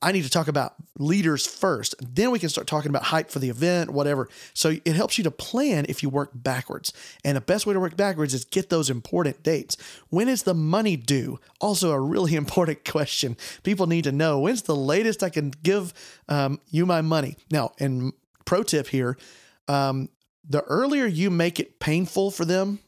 I 0.01 0.13
need 0.13 0.23
to 0.23 0.31
talk 0.31 0.47
about 0.47 0.75
leaders 0.99 1.47
first. 1.47 1.95
Then 2.01 2.31
we 2.31 2.39
can 2.39 2.49
start 2.49 2.69
talking 2.69 2.89
about 2.89 3.05
hype 3.05 3.31
for 3.31 3.41
the 3.41 3.51
event, 3.51 3.91
whatever. 3.91 4.29
So 4.55 4.77
it 4.85 4.95
helps 4.95 5.19
you 5.19 5.25
to 5.25 5.31
plan 5.31 5.87
if 5.89 6.03
you 6.03 6.09
work 6.09 6.31
backwards. 6.35 6.93
And 7.25 7.37
the 7.37 7.41
best 7.41 7.67
way 7.67 7.75
to 7.75 7.81
work 7.81 7.97
backwards 7.97 8.33
is 8.33 8.45
get 8.45 8.71
those 8.71 8.91
important 8.91 9.43
dates. 9.43 9.77
When 10.09 10.29
is 10.29 10.45
the 10.45 10.55
money 10.55 10.97
due? 10.97 11.41
Also, 11.61 11.91
a 11.91 12.01
really 12.01 12.35
important 12.37 12.85
question. 12.85 13.37
People 13.65 13.87
need 13.87 14.05
to 14.05 14.13
know 14.13 14.39
when's 14.39 14.63
the 14.63 14.77
latest 14.77 15.23
I 15.23 15.31
can 15.31 15.53
give 15.63 15.93
um, 16.29 16.61
you 16.71 16.87
my 16.87 17.01
money. 17.01 17.37
Now, 17.51 17.73
and 17.81 18.13
pro 18.45 18.63
tip 18.63 18.89
here 18.89 19.17
um, 19.69 20.09
the 20.49 20.63
earlier 20.63 21.07
you 21.07 21.31
make 21.31 21.61
it 21.61 21.79
painful 21.79 22.31
for 22.31 22.45
them, 22.45 22.79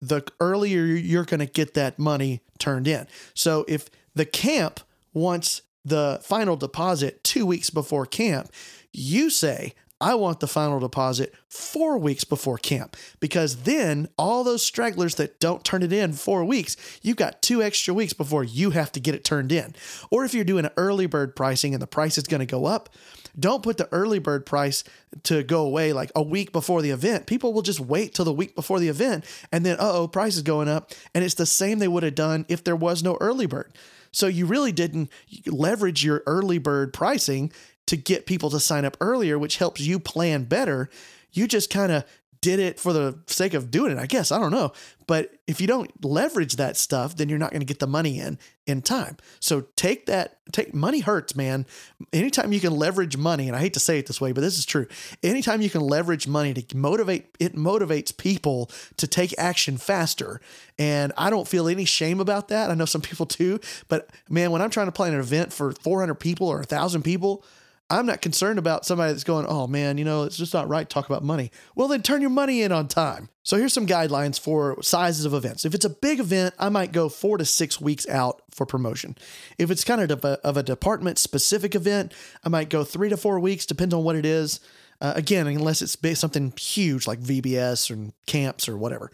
the 0.00 0.22
earlier 0.38 0.84
you're 0.84 1.24
going 1.24 1.40
to 1.40 1.46
get 1.46 1.74
that 1.74 1.98
money 1.98 2.42
turned 2.58 2.86
in. 2.86 3.06
So 3.32 3.64
if 3.66 3.88
the 4.14 4.26
camp 4.26 4.80
wants 5.14 5.62
the 5.84 6.20
final 6.22 6.56
deposit 6.56 7.22
two 7.24 7.46
weeks 7.46 7.70
before 7.70 8.06
camp. 8.06 8.50
You 8.92 9.30
say, 9.30 9.74
I 10.00 10.16
want 10.16 10.40
the 10.40 10.48
final 10.48 10.80
deposit 10.80 11.34
four 11.48 11.96
weeks 11.96 12.24
before 12.24 12.58
camp 12.58 12.96
because 13.20 13.62
then 13.62 14.08
all 14.18 14.44
those 14.44 14.62
stragglers 14.62 15.14
that 15.14 15.40
don't 15.40 15.64
turn 15.64 15.82
it 15.82 15.92
in 15.92 16.12
four 16.12 16.44
weeks, 16.44 16.76
you've 17.00 17.16
got 17.16 17.42
two 17.42 17.62
extra 17.62 17.94
weeks 17.94 18.12
before 18.12 18.44
you 18.44 18.70
have 18.70 18.92
to 18.92 19.00
get 19.00 19.14
it 19.14 19.24
turned 19.24 19.52
in. 19.52 19.74
Or 20.10 20.24
if 20.24 20.34
you're 20.34 20.44
doing 20.44 20.64
an 20.64 20.72
early 20.76 21.06
bird 21.06 21.36
pricing 21.36 21.74
and 21.74 21.82
the 21.82 21.86
price 21.86 22.18
is 22.18 22.24
going 22.24 22.40
to 22.40 22.46
go 22.46 22.66
up, 22.66 22.90
don't 23.38 23.62
put 23.62 23.78
the 23.78 23.88
early 23.92 24.18
bird 24.18 24.44
price 24.46 24.84
to 25.24 25.42
go 25.42 25.64
away 25.64 25.92
like 25.92 26.10
a 26.14 26.22
week 26.22 26.52
before 26.52 26.82
the 26.82 26.90
event. 26.90 27.26
People 27.26 27.52
will 27.52 27.62
just 27.62 27.80
wait 27.80 28.14
till 28.14 28.24
the 28.24 28.32
week 28.32 28.54
before 28.54 28.80
the 28.80 28.88
event 28.88 29.24
and 29.52 29.64
then, 29.64 29.76
oh, 29.78 30.08
price 30.08 30.36
is 30.36 30.42
going 30.42 30.68
up. 30.68 30.92
And 31.14 31.24
it's 31.24 31.34
the 31.34 31.46
same 31.46 31.78
they 31.78 31.88
would 31.88 32.02
have 32.02 32.14
done 32.14 32.46
if 32.48 32.62
there 32.62 32.76
was 32.76 33.02
no 33.02 33.16
early 33.20 33.46
bird. 33.46 33.72
So 34.14 34.28
you 34.28 34.46
really 34.46 34.72
didn't 34.72 35.10
leverage 35.46 36.04
your 36.04 36.22
early 36.26 36.58
bird 36.58 36.92
pricing 36.92 37.52
to 37.86 37.96
get 37.96 38.26
people 38.26 38.48
to 38.50 38.60
sign 38.60 38.84
up 38.84 38.96
earlier, 39.00 39.38
which 39.38 39.58
helps 39.58 39.80
you 39.80 39.98
plan 39.98 40.44
better. 40.44 40.88
You 41.32 41.48
just 41.48 41.68
kind 41.68 41.90
of 41.90 42.04
did 42.44 42.60
it 42.60 42.78
for 42.78 42.92
the 42.92 43.18
sake 43.26 43.54
of 43.54 43.70
doing 43.70 43.90
it, 43.90 43.96
I 43.96 44.04
guess. 44.04 44.30
I 44.30 44.38
don't 44.38 44.50
know. 44.50 44.74
But 45.06 45.34
if 45.46 45.62
you 45.62 45.66
don't 45.66 46.04
leverage 46.04 46.56
that 46.56 46.76
stuff, 46.76 47.16
then 47.16 47.30
you're 47.30 47.38
not 47.38 47.52
going 47.52 47.62
to 47.62 47.66
get 47.66 47.78
the 47.78 47.86
money 47.86 48.18
in 48.18 48.38
in 48.66 48.82
time. 48.82 49.16
So 49.40 49.62
take 49.76 50.04
that, 50.06 50.36
take 50.52 50.74
money 50.74 51.00
hurts, 51.00 51.34
man. 51.34 51.64
Anytime 52.12 52.52
you 52.52 52.60
can 52.60 52.76
leverage 52.76 53.16
money, 53.16 53.48
and 53.48 53.56
I 53.56 53.60
hate 53.60 53.72
to 53.74 53.80
say 53.80 53.98
it 53.98 54.06
this 54.06 54.20
way, 54.20 54.32
but 54.32 54.42
this 54.42 54.58
is 54.58 54.66
true. 54.66 54.86
Anytime 55.22 55.62
you 55.62 55.70
can 55.70 55.80
leverage 55.80 56.28
money 56.28 56.52
to 56.52 56.76
motivate, 56.76 57.34
it 57.40 57.54
motivates 57.56 58.14
people 58.14 58.70
to 58.98 59.06
take 59.06 59.34
action 59.38 59.78
faster. 59.78 60.38
And 60.78 61.14
I 61.16 61.30
don't 61.30 61.48
feel 61.48 61.66
any 61.66 61.86
shame 61.86 62.20
about 62.20 62.48
that. 62.48 62.70
I 62.70 62.74
know 62.74 62.84
some 62.84 63.00
people 63.00 63.24
do, 63.24 63.58
but 63.88 64.10
man, 64.28 64.50
when 64.50 64.60
I'm 64.60 64.70
trying 64.70 64.88
to 64.88 64.92
plan 64.92 65.14
an 65.14 65.20
event 65.20 65.50
for 65.50 65.72
400 65.72 66.16
people 66.16 66.46
or 66.46 66.58
1,000 66.58 67.02
people, 67.02 67.42
I'm 67.90 68.06
not 68.06 68.22
concerned 68.22 68.58
about 68.58 68.86
somebody 68.86 69.12
that's 69.12 69.24
going, 69.24 69.46
oh 69.46 69.66
man, 69.66 69.98
you 69.98 70.04
know, 70.04 70.22
it's 70.22 70.38
just 70.38 70.54
not 70.54 70.68
right 70.68 70.88
to 70.88 70.92
talk 70.92 71.06
about 71.06 71.22
money. 71.22 71.50
Well, 71.74 71.86
then 71.86 72.02
turn 72.02 72.22
your 72.22 72.30
money 72.30 72.62
in 72.62 72.72
on 72.72 72.88
time. 72.88 73.28
So 73.42 73.58
here's 73.58 73.74
some 73.74 73.86
guidelines 73.86 74.40
for 74.40 74.82
sizes 74.82 75.26
of 75.26 75.34
events. 75.34 75.66
If 75.66 75.74
it's 75.74 75.84
a 75.84 75.90
big 75.90 76.18
event, 76.18 76.54
I 76.58 76.70
might 76.70 76.92
go 76.92 77.10
four 77.10 77.36
to 77.36 77.44
six 77.44 77.80
weeks 77.80 78.08
out 78.08 78.40
for 78.50 78.64
promotion. 78.64 79.16
If 79.58 79.70
it's 79.70 79.84
kind 79.84 80.00
of 80.00 80.24
a, 80.24 80.40
of 80.42 80.56
a 80.56 80.62
department 80.62 81.18
specific 81.18 81.74
event, 81.74 82.14
I 82.42 82.48
might 82.48 82.70
go 82.70 82.84
three 82.84 83.10
to 83.10 83.18
four 83.18 83.38
weeks, 83.38 83.66
depends 83.66 83.92
on 83.92 84.02
what 84.02 84.16
it 84.16 84.24
is. 84.24 84.60
Uh, 85.00 85.12
again, 85.16 85.46
unless 85.46 85.82
it's 85.82 86.18
something 86.18 86.54
huge 86.58 87.06
like 87.06 87.20
VBS 87.20 87.90
or 87.90 88.12
camps 88.26 88.66
or 88.66 88.78
whatever. 88.78 89.10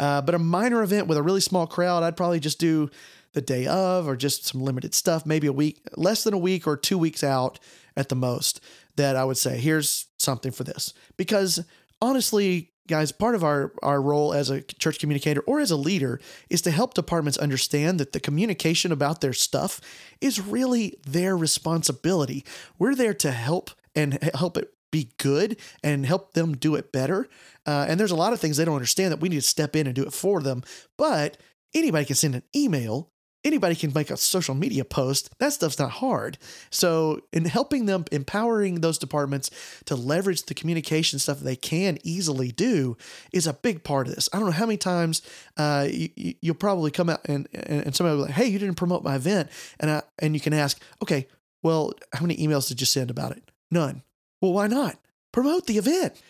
Uh, 0.00 0.22
but 0.22 0.34
a 0.34 0.38
minor 0.38 0.82
event 0.82 1.06
with 1.06 1.18
a 1.18 1.22
really 1.22 1.40
small 1.40 1.66
crowd, 1.66 2.02
I'd 2.02 2.16
probably 2.16 2.40
just 2.40 2.58
do 2.58 2.90
the 3.34 3.42
day 3.42 3.66
of 3.66 4.08
or 4.08 4.16
just 4.16 4.46
some 4.46 4.62
limited 4.62 4.94
stuff, 4.94 5.26
maybe 5.26 5.46
a 5.46 5.52
week, 5.52 5.80
less 5.96 6.24
than 6.24 6.34
a 6.34 6.38
week 6.38 6.66
or 6.66 6.76
two 6.76 6.98
weeks 6.98 7.22
out 7.22 7.58
at 7.96 8.08
the 8.08 8.16
most, 8.16 8.60
that 8.96 9.16
I 9.16 9.24
would 9.24 9.36
say, 9.36 9.58
here's 9.58 10.06
something 10.18 10.52
for 10.52 10.64
this. 10.64 10.94
Because 11.16 11.64
honestly, 12.00 12.72
guys, 12.86 13.12
part 13.12 13.34
of 13.34 13.44
our, 13.44 13.72
our 13.82 14.00
role 14.00 14.32
as 14.32 14.50
a 14.50 14.62
church 14.62 14.98
communicator 14.98 15.40
or 15.42 15.60
as 15.60 15.70
a 15.70 15.76
leader 15.76 16.20
is 16.50 16.62
to 16.62 16.70
help 16.70 16.94
departments 16.94 17.38
understand 17.38 18.00
that 18.00 18.12
the 18.12 18.20
communication 18.20 18.92
about 18.92 19.20
their 19.20 19.32
stuff 19.32 19.80
is 20.20 20.40
really 20.40 20.96
their 21.06 21.36
responsibility. 21.36 22.44
We're 22.78 22.94
there 22.94 23.14
to 23.14 23.30
help 23.30 23.70
and 23.94 24.18
help 24.34 24.56
it 24.56 24.70
be 24.90 25.10
good 25.18 25.56
and 25.82 26.06
help 26.06 26.34
them 26.34 26.56
do 26.56 26.76
it 26.76 26.92
better. 26.92 27.28
Uh, 27.66 27.86
and 27.88 27.98
there's 27.98 28.12
a 28.12 28.16
lot 28.16 28.32
of 28.32 28.40
things 28.40 28.56
they 28.56 28.64
don't 28.64 28.76
understand 28.76 29.10
that 29.12 29.20
we 29.20 29.28
need 29.28 29.36
to 29.36 29.42
step 29.42 29.74
in 29.74 29.86
and 29.86 29.96
do 29.96 30.04
it 30.04 30.12
for 30.12 30.40
them. 30.40 30.62
But 30.96 31.36
anybody 31.74 32.04
can 32.04 32.16
send 32.16 32.34
an 32.34 32.44
email 32.54 33.10
anybody 33.44 33.74
can 33.74 33.92
make 33.94 34.10
a 34.10 34.16
social 34.16 34.54
media 34.54 34.84
post. 34.84 35.30
That 35.38 35.52
stuff's 35.52 35.78
not 35.78 35.90
hard. 35.90 36.38
So, 36.70 37.20
in 37.32 37.44
helping 37.44 37.86
them, 37.86 38.04
empowering 38.10 38.80
those 38.80 38.98
departments 38.98 39.50
to 39.84 39.94
leverage 39.94 40.44
the 40.44 40.54
communication 40.54 41.18
stuff 41.18 41.40
they 41.40 41.56
can 41.56 41.98
easily 42.02 42.50
do 42.50 42.96
is 43.32 43.46
a 43.46 43.52
big 43.52 43.84
part 43.84 44.08
of 44.08 44.14
this. 44.14 44.28
I 44.32 44.38
don't 44.38 44.46
know 44.46 44.52
how 44.52 44.66
many 44.66 44.78
times 44.78 45.22
uh, 45.56 45.86
you, 45.90 46.34
will 46.42 46.54
probably 46.54 46.90
come 46.90 47.10
out 47.10 47.20
and, 47.26 47.46
and 47.52 47.94
somebody 47.94 48.16
will 48.16 48.24
be 48.24 48.28
like, 48.28 48.36
hey, 48.36 48.46
you 48.46 48.58
didn't 48.58 48.76
promote 48.76 49.04
my 49.04 49.16
event. 49.16 49.50
And, 49.78 49.90
I, 49.90 50.02
and 50.18 50.34
you 50.34 50.40
can 50.40 50.54
ask, 50.54 50.80
okay, 51.02 51.28
well, 51.62 51.92
how 52.12 52.22
many 52.22 52.36
emails 52.36 52.68
did 52.68 52.80
you 52.80 52.86
send 52.86 53.10
about 53.10 53.32
it? 53.32 53.42
None. 53.70 54.02
Well, 54.40 54.52
why 54.52 54.66
not? 54.66 54.98
Promote 55.32 55.66
the 55.66 55.78
event. 55.78 56.20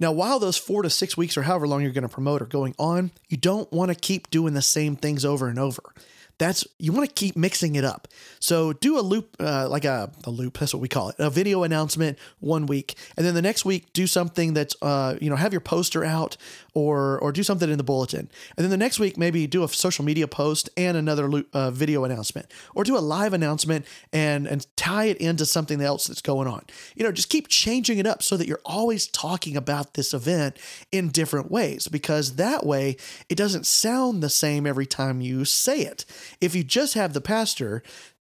Now, 0.00 0.10
while 0.10 0.40
those 0.40 0.56
four 0.56 0.82
to 0.82 0.90
six 0.90 1.16
weeks 1.16 1.36
or 1.36 1.42
however 1.42 1.68
long 1.68 1.82
you're 1.82 1.92
going 1.92 2.02
to 2.02 2.08
promote 2.08 2.42
are 2.42 2.46
going 2.46 2.74
on, 2.76 3.12
you 3.28 3.36
don't 3.36 3.70
want 3.72 3.90
to 3.90 3.94
keep 3.94 4.30
doing 4.30 4.52
the 4.52 4.62
same 4.62 4.96
things 4.96 5.24
over 5.24 5.46
and 5.46 5.60
over 5.60 5.94
that's 6.42 6.66
you 6.78 6.92
want 6.92 7.08
to 7.08 7.14
keep 7.14 7.36
mixing 7.36 7.76
it 7.76 7.84
up. 7.84 8.08
So 8.40 8.72
do 8.72 8.98
a 8.98 9.00
loop, 9.00 9.36
uh, 9.38 9.68
like 9.68 9.84
a, 9.84 10.10
a 10.24 10.30
loop. 10.30 10.58
That's 10.58 10.74
what 10.74 10.80
we 10.80 10.88
call 10.88 11.10
it. 11.10 11.16
A 11.18 11.30
video 11.30 11.62
announcement 11.62 12.18
one 12.40 12.66
week, 12.66 12.96
and 13.16 13.24
then 13.24 13.34
the 13.34 13.42
next 13.42 13.64
week 13.64 13.92
do 13.92 14.06
something 14.06 14.52
that's 14.52 14.74
uh, 14.82 15.16
you 15.20 15.30
know 15.30 15.36
have 15.36 15.52
your 15.52 15.60
poster 15.60 16.04
out 16.04 16.36
or 16.74 17.18
or 17.20 17.32
do 17.32 17.42
something 17.42 17.70
in 17.70 17.78
the 17.78 17.84
bulletin, 17.84 18.30
and 18.56 18.64
then 18.64 18.70
the 18.70 18.76
next 18.76 18.98
week 18.98 19.16
maybe 19.16 19.46
do 19.46 19.62
a 19.62 19.68
social 19.68 20.04
media 20.04 20.26
post 20.26 20.70
and 20.76 20.96
another 20.96 21.44
uh, 21.52 21.70
video 21.70 22.04
announcement, 22.04 22.46
or 22.74 22.84
do 22.84 22.96
a 22.96 23.00
live 23.00 23.32
announcement 23.32 23.84
and 24.12 24.46
and 24.46 24.66
tie 24.76 25.04
it 25.04 25.16
into 25.18 25.46
something 25.46 25.80
else 25.80 26.06
that's 26.06 26.22
going 26.22 26.48
on. 26.48 26.64
You 26.94 27.04
know, 27.04 27.12
just 27.12 27.28
keep 27.28 27.48
changing 27.48 27.98
it 27.98 28.06
up 28.06 28.22
so 28.22 28.36
that 28.36 28.46
you're 28.46 28.60
always 28.64 29.06
talking 29.06 29.56
about 29.56 29.94
this 29.94 30.14
event 30.14 30.58
in 30.90 31.08
different 31.08 31.50
ways 31.50 31.88
because 31.88 32.36
that 32.36 32.64
way 32.64 32.96
it 33.28 33.36
doesn't 33.36 33.66
sound 33.66 34.22
the 34.22 34.30
same 34.30 34.66
every 34.66 34.86
time 34.86 35.20
you 35.20 35.44
say 35.44 35.80
it. 35.80 36.04
If 36.40 36.54
you 36.54 36.64
just 36.64 36.94
have 36.94 37.12
the 37.12 37.20
pastor 37.20 37.82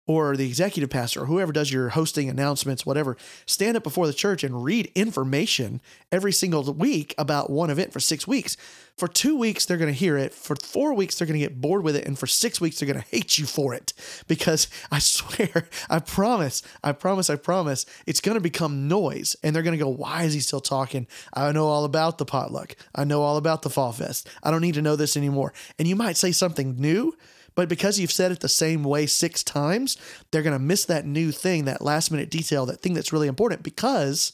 or 0.09 0.35
the 0.35 0.47
executive 0.47 0.89
pastor 0.89 1.21
or 1.21 1.25
whoever 1.27 1.51
does 1.51 1.71
your 1.71 1.89
hosting 1.89 2.29
announcements, 2.29 2.83
whatever, 2.83 3.15
stand 3.45 3.77
up 3.77 3.83
before 3.83 4.07
the 4.07 4.13
church 4.13 4.43
and 4.43 4.63
read 4.63 4.91
information 4.95 5.79
every 6.11 6.31
single 6.31 6.63
week 6.73 7.13
about 7.19 7.51
one 7.51 7.69
event 7.69 7.93
for 7.93 7.99
six 7.99 8.25
weeks. 8.25 8.57
For 8.97 9.07
two 9.07 9.37
weeks, 9.37 9.67
they're 9.67 9.77
going 9.77 9.93
to 9.93 9.97
hear 9.97 10.17
it. 10.17 10.33
For 10.33 10.55
four 10.55 10.95
weeks, 10.95 11.15
they're 11.15 11.27
going 11.27 11.39
to 11.39 11.45
get 11.45 11.61
bored 11.61 11.83
with 11.83 11.95
it. 11.95 12.07
And 12.07 12.17
for 12.17 12.25
six 12.25 12.59
weeks, 12.59 12.79
they're 12.79 12.91
going 12.91 12.99
to 12.99 13.15
hate 13.15 13.37
you 13.37 13.45
for 13.45 13.75
it. 13.75 13.93
Because 14.27 14.67
I 14.91 14.97
swear, 14.97 15.69
I 15.91 15.99
promise, 15.99 16.63
I 16.83 16.91
promise, 16.93 17.29
I 17.29 17.35
promise, 17.35 17.85
it's 18.07 18.19
going 18.19 18.35
to 18.35 18.41
become 18.41 18.87
noise. 18.87 19.35
And 19.43 19.55
they're 19.55 19.61
going 19.61 19.77
to 19.77 19.83
go, 19.83 19.89
why 19.89 20.23
is 20.23 20.33
he 20.33 20.39
still 20.39 20.59
talking? 20.59 21.05
I 21.35 21.51
know 21.51 21.67
all 21.67 21.85
about 21.85 22.17
the 22.17 22.25
potluck. 22.25 22.75
I 22.95 23.03
know 23.03 23.21
all 23.21 23.37
about 23.37 23.61
the 23.61 23.69
fall 23.69 23.91
fest. 23.91 24.27
I 24.41 24.49
don't 24.49 24.61
need 24.61 24.73
to 24.73 24.81
know 24.81 24.95
this 24.95 25.15
anymore. 25.15 25.53
And 25.77 25.87
you 25.87 25.95
might 25.95 26.17
say 26.17 26.31
something 26.31 26.81
new 26.81 27.15
but 27.55 27.69
because 27.69 27.99
you've 27.99 28.11
said 28.11 28.31
it 28.31 28.39
the 28.39 28.49
same 28.49 28.83
way 28.83 29.05
six 29.05 29.43
times, 29.43 29.97
they're 30.31 30.43
going 30.43 30.57
to 30.57 30.59
miss 30.59 30.85
that 30.85 31.05
new 31.05 31.31
thing, 31.31 31.65
that 31.65 31.81
last 31.81 32.11
minute 32.11 32.29
detail, 32.29 32.65
that 32.65 32.81
thing 32.81 32.93
that's 32.93 33.13
really 33.13 33.27
important 33.27 33.63
because 33.63 34.33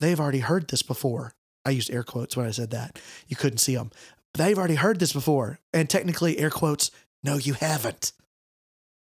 they've 0.00 0.20
already 0.20 0.40
heard 0.40 0.68
this 0.68 0.82
before. 0.82 1.34
I 1.64 1.70
used 1.70 1.90
air 1.90 2.02
quotes 2.02 2.36
when 2.36 2.46
I 2.46 2.50
said 2.50 2.70
that. 2.70 2.98
You 3.28 3.36
couldn't 3.36 3.58
see 3.58 3.74
them. 3.74 3.90
They've 4.34 4.58
already 4.58 4.76
heard 4.76 5.00
this 5.00 5.12
before. 5.12 5.58
And 5.72 5.90
technically, 5.90 6.38
air 6.38 6.50
quotes, 6.50 6.90
no, 7.22 7.36
you 7.36 7.54
haven't. 7.54 8.12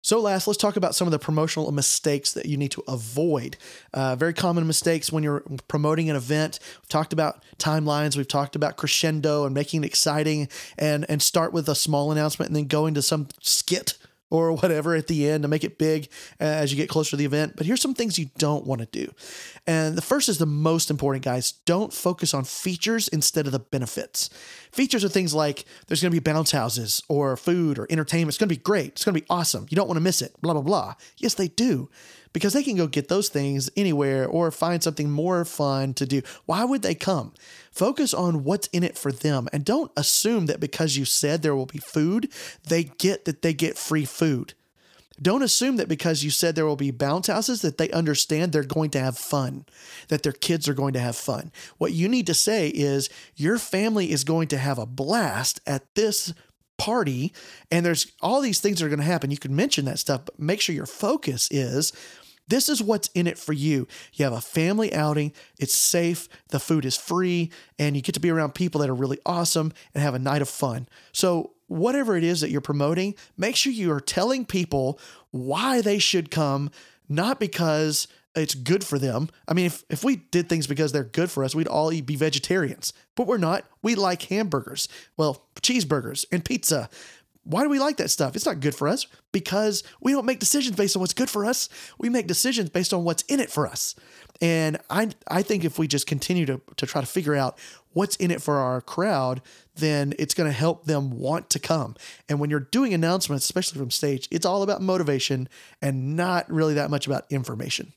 So, 0.04 0.20
last, 0.20 0.46
let's 0.46 0.58
talk 0.58 0.76
about 0.76 0.94
some 0.94 1.08
of 1.08 1.12
the 1.12 1.18
promotional 1.18 1.72
mistakes 1.72 2.34
that 2.34 2.44
you 2.44 2.58
need 2.58 2.72
to 2.72 2.84
avoid. 2.86 3.56
Uh, 3.94 4.14
very 4.16 4.34
common 4.34 4.66
mistakes 4.66 5.10
when 5.10 5.24
you're 5.24 5.42
promoting 5.66 6.10
an 6.10 6.16
event. 6.16 6.58
We've 6.82 6.90
talked 6.90 7.14
about 7.14 7.42
timelines, 7.56 8.14
we've 8.14 8.28
talked 8.28 8.54
about 8.54 8.76
crescendo 8.76 9.46
and 9.46 9.54
making 9.54 9.82
it 9.82 9.86
exciting, 9.86 10.50
and 10.76 11.06
and 11.08 11.22
start 11.22 11.54
with 11.54 11.70
a 11.70 11.74
small 11.74 12.12
announcement 12.12 12.50
and 12.50 12.56
then 12.56 12.66
go 12.66 12.84
into 12.84 13.00
some 13.00 13.28
skit 13.40 13.96
or 14.34 14.52
whatever 14.52 14.94
at 14.94 15.06
the 15.06 15.28
end 15.28 15.42
to 15.42 15.48
make 15.48 15.64
it 15.64 15.78
big 15.78 16.08
as 16.40 16.72
you 16.72 16.76
get 16.76 16.88
closer 16.88 17.10
to 17.10 17.16
the 17.16 17.24
event. 17.24 17.54
But 17.56 17.66
here's 17.66 17.80
some 17.80 17.94
things 17.94 18.18
you 18.18 18.30
don't 18.38 18.66
want 18.66 18.80
to 18.80 18.86
do. 18.86 19.12
And 19.66 19.96
the 19.96 20.02
first 20.02 20.28
is 20.28 20.38
the 20.38 20.46
most 20.46 20.90
important, 20.90 21.24
guys. 21.24 21.52
Don't 21.64 21.92
focus 21.92 22.34
on 22.34 22.44
features 22.44 23.08
instead 23.08 23.46
of 23.46 23.52
the 23.52 23.58
benefits. 23.60 24.28
Features 24.72 25.04
are 25.04 25.08
things 25.08 25.32
like 25.32 25.64
there's 25.86 26.02
going 26.02 26.12
to 26.12 26.20
be 26.20 26.32
bounce 26.32 26.50
houses 26.50 27.02
or 27.08 27.36
food 27.36 27.78
or 27.78 27.86
entertainment. 27.90 28.30
It's 28.30 28.38
going 28.38 28.48
to 28.48 28.54
be 28.54 28.60
great. 28.60 28.88
It's 28.88 29.04
going 29.04 29.14
to 29.14 29.20
be 29.20 29.26
awesome. 29.30 29.66
You 29.70 29.76
don't 29.76 29.86
want 29.86 29.96
to 29.96 30.02
miss 30.02 30.20
it, 30.20 30.34
blah, 30.40 30.52
blah, 30.52 30.62
blah. 30.62 30.94
Yes, 31.16 31.34
they 31.34 31.48
do 31.48 31.88
because 32.34 32.52
they 32.52 32.62
can 32.62 32.76
go 32.76 32.86
get 32.86 33.08
those 33.08 33.30
things 33.30 33.70
anywhere 33.76 34.26
or 34.26 34.50
find 34.50 34.82
something 34.82 35.10
more 35.10 35.46
fun 35.46 35.94
to 35.94 36.04
do. 36.04 36.20
Why 36.44 36.64
would 36.64 36.82
they 36.82 36.94
come? 36.94 37.32
Focus 37.70 38.12
on 38.12 38.44
what's 38.44 38.66
in 38.68 38.82
it 38.82 38.98
for 38.98 39.10
them 39.10 39.48
and 39.52 39.64
don't 39.64 39.90
assume 39.96 40.46
that 40.46 40.60
because 40.60 40.98
you 40.98 41.06
said 41.06 41.40
there 41.40 41.56
will 41.56 41.64
be 41.64 41.78
food, 41.78 42.30
they 42.68 42.84
get 42.84 43.24
that 43.24 43.40
they 43.40 43.54
get 43.54 43.78
free 43.78 44.04
food. 44.04 44.52
Don't 45.22 45.42
assume 45.42 45.76
that 45.76 45.88
because 45.88 46.24
you 46.24 46.30
said 46.30 46.56
there 46.56 46.66
will 46.66 46.74
be 46.74 46.90
bounce 46.90 47.28
houses 47.28 47.62
that 47.62 47.78
they 47.78 47.88
understand 47.90 48.50
they're 48.50 48.64
going 48.64 48.90
to 48.90 49.00
have 49.00 49.16
fun, 49.16 49.64
that 50.08 50.24
their 50.24 50.32
kids 50.32 50.68
are 50.68 50.74
going 50.74 50.92
to 50.94 51.00
have 51.00 51.14
fun. 51.14 51.52
What 51.78 51.92
you 51.92 52.08
need 52.08 52.26
to 52.26 52.34
say 52.34 52.68
is 52.68 53.08
your 53.36 53.58
family 53.58 54.10
is 54.10 54.24
going 54.24 54.48
to 54.48 54.58
have 54.58 54.78
a 54.78 54.86
blast 54.86 55.60
at 55.68 55.94
this 55.94 56.34
party 56.78 57.32
and 57.70 57.86
there's 57.86 58.10
all 58.20 58.40
these 58.40 58.58
things 58.58 58.80
that 58.80 58.86
are 58.86 58.88
going 58.88 58.98
to 58.98 59.04
happen. 59.04 59.30
You 59.30 59.38
can 59.38 59.54
mention 59.54 59.84
that 59.84 60.00
stuff, 60.00 60.22
but 60.24 60.40
make 60.40 60.60
sure 60.60 60.74
your 60.74 60.86
focus 60.86 61.48
is 61.52 61.92
this 62.48 62.68
is 62.68 62.82
what's 62.82 63.08
in 63.14 63.26
it 63.26 63.38
for 63.38 63.52
you. 63.52 63.86
You 64.12 64.24
have 64.24 64.34
a 64.34 64.40
family 64.40 64.92
outing, 64.92 65.32
it's 65.58 65.74
safe, 65.74 66.28
the 66.48 66.60
food 66.60 66.84
is 66.84 66.96
free, 66.96 67.50
and 67.78 67.96
you 67.96 68.02
get 68.02 68.14
to 68.14 68.20
be 68.20 68.30
around 68.30 68.54
people 68.54 68.80
that 68.80 68.90
are 68.90 68.94
really 68.94 69.18
awesome 69.24 69.72
and 69.94 70.02
have 70.02 70.14
a 70.14 70.18
night 70.18 70.42
of 70.42 70.48
fun. 70.48 70.88
So, 71.12 71.52
whatever 71.66 72.16
it 72.16 72.24
is 72.24 72.42
that 72.42 72.50
you're 72.50 72.60
promoting, 72.60 73.14
make 73.38 73.56
sure 73.56 73.72
you 73.72 73.90
are 73.90 74.00
telling 74.00 74.44
people 74.44 74.98
why 75.30 75.80
they 75.80 75.98
should 75.98 76.30
come, 76.30 76.70
not 77.08 77.40
because 77.40 78.06
it's 78.36 78.54
good 78.54 78.84
for 78.84 78.98
them. 78.98 79.30
I 79.48 79.54
mean, 79.54 79.66
if, 79.66 79.84
if 79.88 80.04
we 80.04 80.16
did 80.16 80.48
things 80.48 80.66
because 80.66 80.92
they're 80.92 81.04
good 81.04 81.30
for 81.30 81.44
us, 81.44 81.54
we'd 81.54 81.68
all 81.68 81.90
be 81.90 82.16
vegetarians, 82.16 82.92
but 83.14 83.26
we're 83.26 83.38
not. 83.38 83.64
We 83.82 83.94
like 83.94 84.22
hamburgers, 84.22 84.88
well, 85.16 85.46
cheeseburgers 85.60 86.24
and 86.32 86.44
pizza. 86.44 86.88
Why 87.44 87.62
do 87.62 87.68
we 87.68 87.78
like 87.78 87.98
that 87.98 88.10
stuff? 88.10 88.36
It's 88.36 88.46
not 88.46 88.60
good 88.60 88.74
for 88.74 88.88
us 88.88 89.06
because 89.32 89.82
we 90.00 90.12
don't 90.12 90.24
make 90.24 90.40
decisions 90.40 90.76
based 90.76 90.96
on 90.96 91.00
what's 91.00 91.14
good 91.14 91.30
for 91.30 91.44
us. 91.44 91.68
We 91.98 92.08
make 92.08 92.26
decisions 92.26 92.70
based 92.70 92.92
on 92.94 93.04
what's 93.04 93.22
in 93.24 93.38
it 93.38 93.50
for 93.50 93.66
us. 93.66 93.94
And 94.40 94.78
I 94.90 95.10
I 95.28 95.42
think 95.42 95.64
if 95.64 95.78
we 95.78 95.86
just 95.86 96.06
continue 96.06 96.46
to, 96.46 96.60
to 96.76 96.86
try 96.86 97.00
to 97.00 97.06
figure 97.06 97.34
out 97.34 97.58
what's 97.92 98.16
in 98.16 98.30
it 98.30 98.42
for 98.42 98.56
our 98.56 98.80
crowd, 98.80 99.40
then 99.76 100.14
it's 100.18 100.34
going 100.34 100.48
to 100.48 100.56
help 100.56 100.84
them 100.84 101.10
want 101.10 101.50
to 101.50 101.58
come. 101.58 101.94
And 102.28 102.40
when 102.40 102.50
you're 102.50 102.60
doing 102.60 102.92
announcements, 102.94 103.44
especially 103.44 103.78
from 103.78 103.90
stage, 103.90 104.28
it's 104.30 104.46
all 104.46 104.62
about 104.62 104.82
motivation 104.82 105.48
and 105.80 106.16
not 106.16 106.50
really 106.50 106.74
that 106.74 106.90
much 106.90 107.06
about 107.06 107.24
information. 107.30 107.92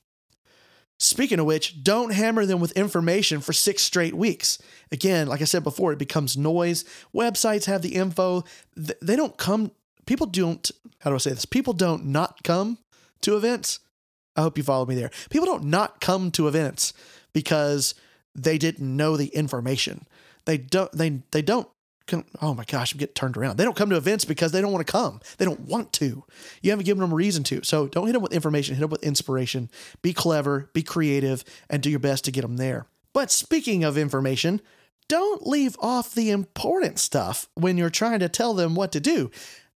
Speaking 0.99 1.39
of 1.39 1.45
which, 1.45 1.83
don't 1.83 2.11
hammer 2.11 2.45
them 2.45 2.59
with 2.59 2.71
information 2.71 3.39
for 3.39 3.53
six 3.53 3.83
straight 3.83 4.15
weeks. 4.15 4.57
Again, 4.91 5.27
like 5.27 5.41
I 5.41 5.45
said 5.45 5.63
before, 5.63 5.93
it 5.93 5.99
becomes 5.99 6.35
noise. 6.35 6.85
Websites 7.13 7.65
have 7.65 7.83
the 7.83 7.95
info. 7.95 8.43
They 8.75 9.15
don't 9.15 9.37
come, 9.37 9.71
people 10.07 10.25
don't, 10.25 10.69
how 11.01 11.11
do 11.11 11.15
I 11.15 11.19
say 11.19 11.31
this? 11.31 11.45
People 11.45 11.73
don't 11.73 12.05
not 12.05 12.43
come 12.43 12.79
to 13.21 13.37
events. 13.37 13.79
I 14.35 14.41
hope 14.41 14.57
you 14.57 14.63
follow 14.63 14.85
me 14.85 14.95
there. 14.95 15.11
People 15.29 15.45
don't 15.45 15.65
not 15.65 16.01
come 16.01 16.31
to 16.31 16.47
events 16.47 16.93
because 17.31 17.93
they 18.33 18.57
didn't 18.57 18.95
know 18.95 19.17
the 19.17 19.27
information. 19.27 20.07
They 20.45 20.57
don't, 20.57 20.91
they, 20.93 21.21
they 21.31 21.41
don't 21.41 21.67
oh 22.41 22.53
my 22.53 22.63
gosh, 22.65 22.93
I'm 22.93 22.99
getting 22.99 23.13
turned 23.13 23.37
around. 23.37 23.57
They 23.57 23.63
don't 23.63 23.75
come 23.75 23.89
to 23.89 23.97
events 23.97 24.25
because 24.25 24.51
they 24.51 24.61
don't 24.61 24.71
want 24.71 24.85
to 24.85 24.91
come. 24.91 25.19
They 25.37 25.45
don't 25.45 25.61
want 25.61 25.93
to. 25.93 26.23
You 26.61 26.71
haven't 26.71 26.85
given 26.85 27.01
them 27.01 27.11
a 27.11 27.15
reason 27.15 27.43
to. 27.45 27.63
So 27.63 27.87
don't 27.87 28.05
hit 28.05 28.13
them 28.13 28.21
with 28.21 28.33
information, 28.33 28.75
hit 28.75 28.81
them 28.81 28.89
with 28.89 29.03
inspiration. 29.03 29.69
Be 30.01 30.13
clever, 30.13 30.69
be 30.73 30.83
creative, 30.83 31.43
and 31.69 31.81
do 31.81 31.89
your 31.89 31.99
best 31.99 32.25
to 32.25 32.31
get 32.31 32.41
them 32.41 32.57
there. 32.57 32.87
But 33.13 33.31
speaking 33.31 33.83
of 33.83 33.97
information, 33.97 34.61
don't 35.07 35.47
leave 35.47 35.77
off 35.79 36.13
the 36.13 36.29
important 36.29 36.99
stuff 36.99 37.47
when 37.53 37.77
you're 37.77 37.89
trying 37.89 38.19
to 38.19 38.29
tell 38.29 38.53
them 38.53 38.75
what 38.75 38.91
to 38.91 38.99
do. 38.99 39.31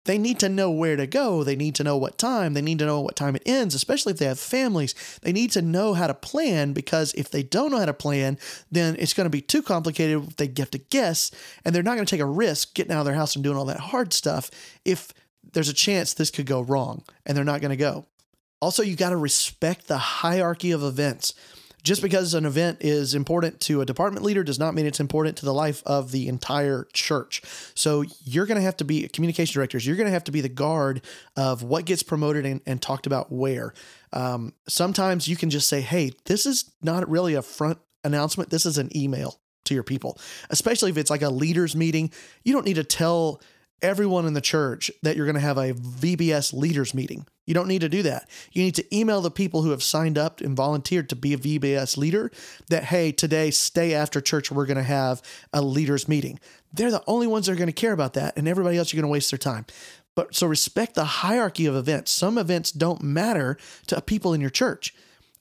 They 0.07 0.17
need 0.17 0.39
to 0.41 0.49
know 0.49 0.71
where 0.71 0.97
to 0.97 1.07
go. 1.07 1.45
They 1.45 1.57
need 1.57 1.75
to 1.75 1.85
know 1.85 1.97
what 1.97 2.17
time. 2.17 2.55
They 2.55 2.63
need 2.63 2.79
to 2.79 2.87
know 2.87 3.01
what 3.01 3.17
time 3.17 3.37
it 3.37 3.43
ends, 3.45 3.75
especially 3.75 4.13
if 4.13 4.19
they 4.19 4.27
have 4.27 4.41
families. 4.41 4.95
They 5.23 5.33
need 5.33 5.51
to 5.53 5.63
know 5.63 5.93
how 5.93 6.07
to 6.07 6.15
plan 6.15 6.73
because 6.73 7.13
if 7.15 7.31
they 7.31 7.43
don't 7.43 7.71
know 7.71 7.79
how 7.79 7.87
to 7.87 7.93
plan, 7.93 8.39
then 8.71 8.97
it's 8.99 9.13
going 9.13 9.27
to 9.27 9.31
be 9.31 9.43
too 9.43 9.63
complicated 9.63 10.25
if 10.27 10.37
they 10.37 10.51
have 10.57 10.71
to 10.71 10.79
guess 10.79 11.31
and 11.65 11.75
they're 11.75 11.83
not 11.83 11.97
going 11.97 12.07
to 12.07 12.11
take 12.11 12.21
a 12.21 12.27
risk 12.27 12.75
getting 12.75 12.93
out 12.93 13.01
of 13.01 13.05
their 13.05 13.15
house 13.15 13.35
and 13.35 13.45
doing 13.45 13.59
all 13.59 13.67
that 13.67 13.81
hard 13.81 14.13
stuff 14.13 14.51
if 14.85 15.13
there's 15.53 15.69
a 15.69 15.75
chance 15.75 16.15
this 16.15 16.31
could 16.31 16.47
go 16.47 16.63
wrong 16.63 17.03
and 17.27 17.37
they're 17.37 17.45
not 17.45 17.61
going 17.61 17.71
to 17.71 17.77
go. 17.77 18.07
Also, 18.63 18.83
you 18.83 18.97
got 18.97 19.11
to 19.11 19.17
respect 19.17 19.87
the 19.87 19.99
hierarchy 19.99 20.71
of 20.71 20.83
events. 20.83 21.35
Just 21.83 22.03
because 22.03 22.35
an 22.35 22.45
event 22.45 22.79
is 22.81 23.15
important 23.15 23.61
to 23.63 23.81
a 23.81 23.87
department 23.87 24.25
leader 24.25 24.45
does 24.45 24.59
not 24.59 24.75
mean 24.75 24.87
it's 24.87 25.01
important 25.01 25.37
to 25.39 25.45
the 25.45 25.55
life 25.55 25.83
of 25.87 26.13
the 26.13 26.29
entire 26.29 26.87
church. 26.93 27.43
So 27.75 28.05
you're 28.25 28.47
going 28.47 28.57
to 28.57 28.65
have 28.65 28.77
to 28.79 28.85
be 28.85 29.09
communication 29.09 29.55
directors. 29.55 29.87
You're 29.87 29.97
going 29.97 30.07
to 30.07 30.13
have 30.13 30.25
to 30.25 30.33
be 30.33 30.41
the 30.41 30.49
guard 30.49 31.03
of 31.37 31.63
what 31.63 31.85
gets 31.85 32.03
promoted 32.03 32.47
and, 32.47 32.61
and 32.67 32.81
talked 32.81 33.07
about 33.07 33.33
where. 33.33 33.73
Um, 34.13 34.55
sometimes 34.69 35.29
you 35.29 35.37
can 35.37 35.51
just 35.51 35.69
say, 35.69 35.81
hey, 35.81 36.13
this 36.25 36.47
is 36.47 36.71
not 36.83 37.09
really 37.09 37.35
a 37.35 37.43
front 37.43 37.79
announcement. 38.05 38.51
This 38.51 38.67
is 38.67 38.79
an 38.79 38.95
email 38.97 39.41
to 39.65 39.75
your 39.75 39.83
people, 39.83 40.19
especially 40.49 40.91
if 40.91 40.97
it's 40.97 41.11
like 41.11 41.23
a 41.23 41.31
leaders 41.31 41.77
meeting. 41.77 42.11
You 42.45 42.53
don't 42.53 42.67
need 42.67 42.75
to 42.75 42.85
tell 42.85 43.41
everyone 43.83 44.27
in 44.27 44.35
the 44.35 44.41
church 44.41 44.91
that 45.03 45.17
you're 45.17 45.27
going 45.27 45.35
to 45.35 45.41
have 45.41 45.59
a 45.59 45.73
VBS 45.73 46.53
leaders 46.53 46.95
meeting. 46.95 47.27
You 47.51 47.55
don't 47.55 47.67
need 47.67 47.81
to 47.81 47.89
do 47.89 48.05
that. 48.05 48.31
You 48.53 48.63
need 48.63 48.77
to 48.77 48.97
email 48.97 49.21
the 49.21 49.29
people 49.29 49.63
who 49.63 49.71
have 49.71 49.83
signed 49.83 50.17
up 50.17 50.41
and 50.41 50.57
volunteered 50.57 51.09
to 51.09 51.17
be 51.17 51.35
a 51.35 51.37
VBS 51.37 51.97
leader 51.97 52.31
that, 52.69 52.85
hey, 52.85 53.11
today, 53.11 53.51
stay 53.51 53.93
after 53.93 54.21
church, 54.21 54.53
we're 54.53 54.67
going 54.67 54.77
to 54.77 54.85
have 54.85 55.21
a 55.53 55.61
leaders 55.61 56.07
meeting. 56.07 56.39
They're 56.73 56.93
the 56.93 57.03
only 57.09 57.27
ones 57.27 57.47
that 57.47 57.53
are 57.55 57.57
going 57.57 57.67
to 57.67 57.73
care 57.73 57.91
about 57.91 58.15
that, 58.15 58.37
and 58.37 58.47
everybody 58.47 58.79
else, 58.79 58.93
you're 58.93 59.03
going 59.03 59.11
to 59.11 59.13
waste 59.13 59.33
their 59.33 59.39
time. 59.39 59.67
But 60.15 60.33
so 60.33 60.47
respect 60.47 60.95
the 60.95 61.05
hierarchy 61.05 61.67
of 61.67 61.75
events. 61.75 62.13
Some 62.13 62.39
events 62.39 62.71
don't 62.71 63.03
matter 63.03 63.59
to 63.89 64.01
people 64.01 64.33
in 64.33 64.41
your 64.41 64.51
church. 64.51 64.95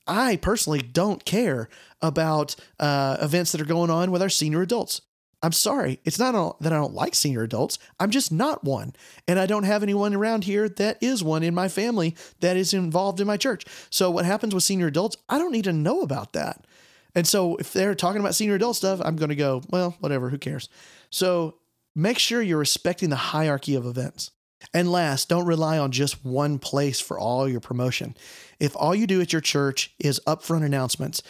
I 0.04 0.34
personally 0.34 0.80
don't 0.80 1.24
care 1.24 1.68
about 2.02 2.56
uh, 2.80 3.18
events 3.20 3.52
that 3.52 3.60
are 3.60 3.66
going 3.66 3.90
on 3.90 4.10
with 4.10 4.20
our 4.20 4.28
senior 4.28 4.62
adults. 4.62 5.00
I'm 5.42 5.52
sorry. 5.52 6.00
It's 6.04 6.18
not 6.18 6.60
that 6.60 6.72
I 6.72 6.76
don't 6.76 6.94
like 6.94 7.14
senior 7.14 7.42
adults. 7.42 7.78
I'm 7.98 8.10
just 8.10 8.30
not 8.30 8.62
one. 8.62 8.92
And 9.26 9.38
I 9.38 9.46
don't 9.46 9.64
have 9.64 9.82
anyone 9.82 10.14
around 10.14 10.44
here 10.44 10.68
that 10.68 10.98
is 11.02 11.24
one 11.24 11.42
in 11.42 11.54
my 11.54 11.68
family 11.68 12.14
that 12.40 12.56
is 12.56 12.74
involved 12.74 13.20
in 13.20 13.26
my 13.26 13.38
church. 13.38 13.64
So 13.88 14.10
what 14.10 14.26
happens 14.26 14.54
with 14.54 14.64
senior 14.64 14.88
adults, 14.88 15.16
I 15.28 15.38
don't 15.38 15.52
need 15.52 15.64
to 15.64 15.72
know 15.72 16.02
about 16.02 16.34
that. 16.34 16.66
And 17.14 17.26
so 17.26 17.56
if 17.56 17.72
they're 17.72 17.94
talking 17.94 18.20
about 18.20 18.34
senior 18.34 18.54
adult 18.54 18.76
stuff, 18.76 19.00
I'm 19.02 19.16
going 19.16 19.30
to 19.30 19.36
go, 19.36 19.62
well, 19.70 19.96
whatever, 20.00 20.28
who 20.28 20.38
cares? 20.38 20.68
So 21.08 21.56
make 21.94 22.18
sure 22.18 22.42
you're 22.42 22.58
respecting 22.58 23.08
the 23.08 23.16
hierarchy 23.16 23.74
of 23.74 23.86
events. 23.86 24.30
And 24.74 24.92
last, 24.92 25.28
don't 25.30 25.46
rely 25.46 25.78
on 25.78 25.90
just 25.90 26.24
one 26.24 26.58
place 26.58 27.00
for 27.00 27.18
all 27.18 27.48
your 27.48 27.60
promotion. 27.60 28.14
If 28.60 28.76
all 28.76 28.94
you 28.94 29.06
do 29.06 29.20
at 29.22 29.32
your 29.32 29.40
church 29.40 29.94
is 29.98 30.20
upfront 30.26 30.64
announcements, 30.64 31.22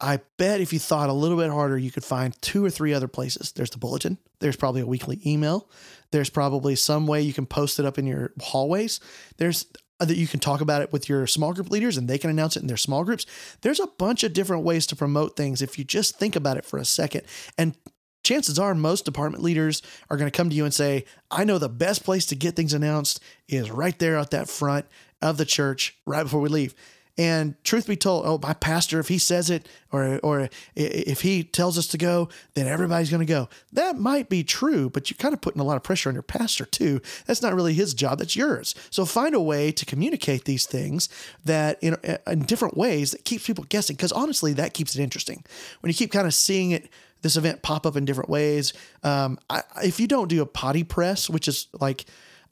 I 0.00 0.20
bet 0.36 0.60
if 0.60 0.72
you 0.72 0.78
thought 0.78 1.08
a 1.08 1.14
little 1.14 1.38
bit 1.38 1.50
harder, 1.50 1.78
you 1.78 1.90
could 1.90 2.04
find 2.04 2.40
two 2.42 2.64
or 2.64 2.70
three 2.70 2.92
other 2.92 3.08
places. 3.08 3.52
There's 3.52 3.70
the 3.70 3.78
bulletin, 3.78 4.18
there's 4.40 4.56
probably 4.56 4.82
a 4.82 4.86
weekly 4.86 5.20
email, 5.24 5.70
there's 6.10 6.30
probably 6.30 6.76
some 6.76 7.06
way 7.06 7.22
you 7.22 7.32
can 7.32 7.46
post 7.46 7.78
it 7.78 7.86
up 7.86 7.98
in 7.98 8.06
your 8.06 8.32
hallways. 8.40 9.00
There's 9.38 9.66
uh, 9.98 10.04
that 10.04 10.18
you 10.18 10.26
can 10.26 10.40
talk 10.40 10.60
about 10.60 10.82
it 10.82 10.92
with 10.92 11.08
your 11.08 11.26
small 11.26 11.54
group 11.54 11.70
leaders 11.70 11.96
and 11.96 12.06
they 12.06 12.18
can 12.18 12.28
announce 12.28 12.54
it 12.54 12.60
in 12.60 12.66
their 12.66 12.76
small 12.76 13.02
groups. 13.02 13.24
There's 13.62 13.80
a 13.80 13.86
bunch 13.86 14.24
of 14.24 14.34
different 14.34 14.62
ways 14.62 14.86
to 14.88 14.96
promote 14.96 15.36
things 15.36 15.62
if 15.62 15.78
you 15.78 15.84
just 15.84 16.18
think 16.18 16.36
about 16.36 16.58
it 16.58 16.66
for 16.66 16.78
a 16.78 16.84
second. 16.84 17.22
And 17.56 17.74
chances 18.22 18.58
are 18.58 18.74
most 18.74 19.06
department 19.06 19.42
leaders 19.42 19.80
are 20.10 20.18
going 20.18 20.30
to 20.30 20.36
come 20.36 20.50
to 20.50 20.56
you 20.56 20.64
and 20.66 20.74
say, 20.74 21.06
I 21.30 21.44
know 21.44 21.56
the 21.56 21.70
best 21.70 22.04
place 22.04 22.26
to 22.26 22.34
get 22.34 22.56
things 22.56 22.74
announced 22.74 23.20
is 23.48 23.70
right 23.70 23.98
there 23.98 24.18
at 24.18 24.32
that 24.32 24.50
front 24.50 24.84
of 25.22 25.38
the 25.38 25.46
church 25.46 25.96
right 26.04 26.24
before 26.24 26.40
we 26.40 26.50
leave. 26.50 26.74
And 27.18 27.54
truth 27.64 27.86
be 27.86 27.96
told, 27.96 28.26
oh, 28.26 28.38
my 28.42 28.52
pastor, 28.52 29.00
if 29.00 29.08
he 29.08 29.16
says 29.18 29.48
it 29.48 29.66
or 29.90 30.18
or 30.22 30.50
if 30.74 31.22
he 31.22 31.42
tells 31.42 31.78
us 31.78 31.86
to 31.88 31.98
go, 31.98 32.28
then 32.54 32.66
everybody's 32.66 33.10
going 33.10 33.26
to 33.26 33.32
go. 33.32 33.48
That 33.72 33.98
might 33.98 34.28
be 34.28 34.44
true, 34.44 34.90
but 34.90 35.10
you're 35.10 35.16
kind 35.16 35.32
of 35.32 35.40
putting 35.40 35.60
a 35.60 35.64
lot 35.64 35.76
of 35.76 35.82
pressure 35.82 36.10
on 36.10 36.14
your 36.14 36.22
pastor 36.22 36.66
too. 36.66 37.00
That's 37.24 37.40
not 37.40 37.54
really 37.54 37.72
his 37.72 37.94
job; 37.94 38.18
that's 38.18 38.36
yours. 38.36 38.74
So 38.90 39.06
find 39.06 39.34
a 39.34 39.40
way 39.40 39.72
to 39.72 39.86
communicate 39.86 40.44
these 40.44 40.66
things 40.66 41.08
that 41.44 41.78
in 41.82 41.96
in 42.26 42.40
different 42.40 42.76
ways 42.76 43.12
that 43.12 43.24
keeps 43.24 43.46
people 43.46 43.64
guessing. 43.68 43.96
Because 43.96 44.12
honestly, 44.12 44.52
that 44.52 44.74
keeps 44.74 44.94
it 44.94 45.02
interesting. 45.02 45.42
When 45.80 45.88
you 45.88 45.94
keep 45.94 46.12
kind 46.12 46.26
of 46.26 46.34
seeing 46.34 46.72
it 46.72 46.90
this 47.22 47.36
event 47.36 47.62
pop 47.62 47.86
up 47.86 47.96
in 47.96 48.04
different 48.04 48.30
ways. 48.30 48.72
Um, 49.02 49.38
I, 49.50 49.62
if 49.82 49.98
you 49.98 50.06
don't 50.06 50.28
do 50.28 50.42
a 50.42 50.46
potty 50.46 50.84
press, 50.84 51.28
which 51.28 51.48
is 51.48 51.66
like 51.80 52.04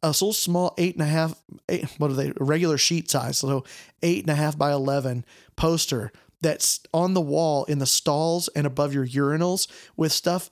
a 0.05 0.09
little 0.09 0.33
small 0.33 0.75
eight 0.79 0.95
and 0.95 1.03
a 1.03 1.07
half, 1.07 1.41
eight, 1.69 1.89
what 1.99 2.11
are 2.11 2.15
they, 2.15 2.33
regular 2.39 2.79
sheet 2.79 3.11
size, 3.11 3.39
so 3.39 3.65
eight 4.03 4.23
and 4.23 4.31
a 4.31 4.35
half 4.35 4.57
by 4.57 4.73
11 4.73 5.25
poster 5.57 6.13
that's 6.41 6.81
on 6.93 7.15
the 7.15 7.21
wall 7.21 7.65
in 7.65 7.79
the 7.79 7.87
stalls 7.87 8.49
and 8.49 8.67
above 8.67 8.93
your 8.93 9.07
urinals 9.07 9.67
with 9.97 10.13
stuff 10.13 10.51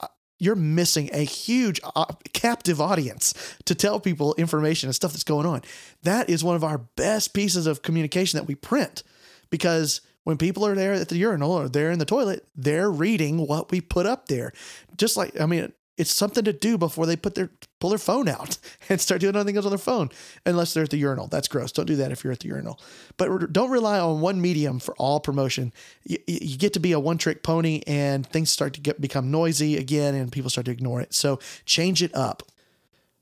uh, 0.00 0.06
you're 0.38 0.54
missing 0.54 1.10
a 1.12 1.24
huge 1.24 1.80
uh, 1.96 2.04
captive 2.32 2.80
audience 2.80 3.34
to 3.64 3.74
tell 3.74 3.98
people 3.98 4.34
information 4.38 4.88
and 4.88 4.94
stuff 4.94 5.12
that's 5.12 5.24
going 5.24 5.46
on. 5.46 5.62
That 6.02 6.30
is 6.30 6.44
one 6.44 6.56
of 6.56 6.64
our 6.64 6.78
best 6.78 7.34
pieces 7.34 7.66
of 7.66 7.82
communication 7.82 8.38
that 8.38 8.46
we 8.46 8.54
print 8.54 9.02
because 9.50 10.00
when 10.24 10.38
people 10.38 10.66
are 10.66 10.74
there 10.74 10.94
at 10.94 11.08
the 11.08 11.16
urinal 11.16 11.52
or 11.52 11.68
they're 11.68 11.90
in 11.90 11.98
the 11.98 12.04
toilet, 12.04 12.46
they're 12.56 12.90
reading 12.90 13.46
what 13.46 13.70
we 13.70 13.80
put 13.80 14.06
up 14.06 14.26
there. 14.26 14.52
Just 14.96 15.16
like, 15.16 15.38
I 15.40 15.46
mean, 15.46 15.72
it's 15.96 16.12
something 16.12 16.44
to 16.44 16.52
do 16.52 16.76
before 16.76 17.06
they 17.06 17.16
put 17.16 17.34
their 17.34 17.50
pull 17.80 17.90
their 17.90 17.98
phone 17.98 18.28
out 18.28 18.58
and 18.88 19.00
start 19.00 19.20
doing 19.20 19.36
other 19.36 19.44
things 19.44 19.64
on 19.64 19.70
their 19.70 19.78
phone 19.78 20.10
unless 20.44 20.74
they're 20.74 20.84
at 20.84 20.90
the 20.90 20.96
urinal. 20.96 21.26
That's 21.28 21.48
gross. 21.48 21.72
Don't 21.72 21.86
do 21.86 21.96
that 21.96 22.12
if 22.12 22.24
you're 22.24 22.32
at 22.32 22.40
the 22.40 22.48
urinal. 22.48 22.80
But 23.16 23.52
don't 23.52 23.70
rely 23.70 23.98
on 23.98 24.20
one 24.20 24.40
medium 24.40 24.80
for 24.80 24.94
all 24.96 25.20
promotion. 25.20 25.72
You, 26.04 26.18
you 26.26 26.58
get 26.58 26.72
to 26.74 26.80
be 26.80 26.92
a 26.92 27.00
one 27.00 27.18
trick 27.18 27.42
pony 27.42 27.82
and 27.86 28.26
things 28.26 28.50
start 28.50 28.74
to 28.74 28.80
get 28.80 29.00
become 29.00 29.30
noisy 29.30 29.76
again 29.76 30.14
and 30.14 30.32
people 30.32 30.50
start 30.50 30.66
to 30.66 30.72
ignore 30.72 31.00
it. 31.00 31.14
So 31.14 31.38
change 31.64 32.02
it 32.02 32.14
up. 32.14 32.42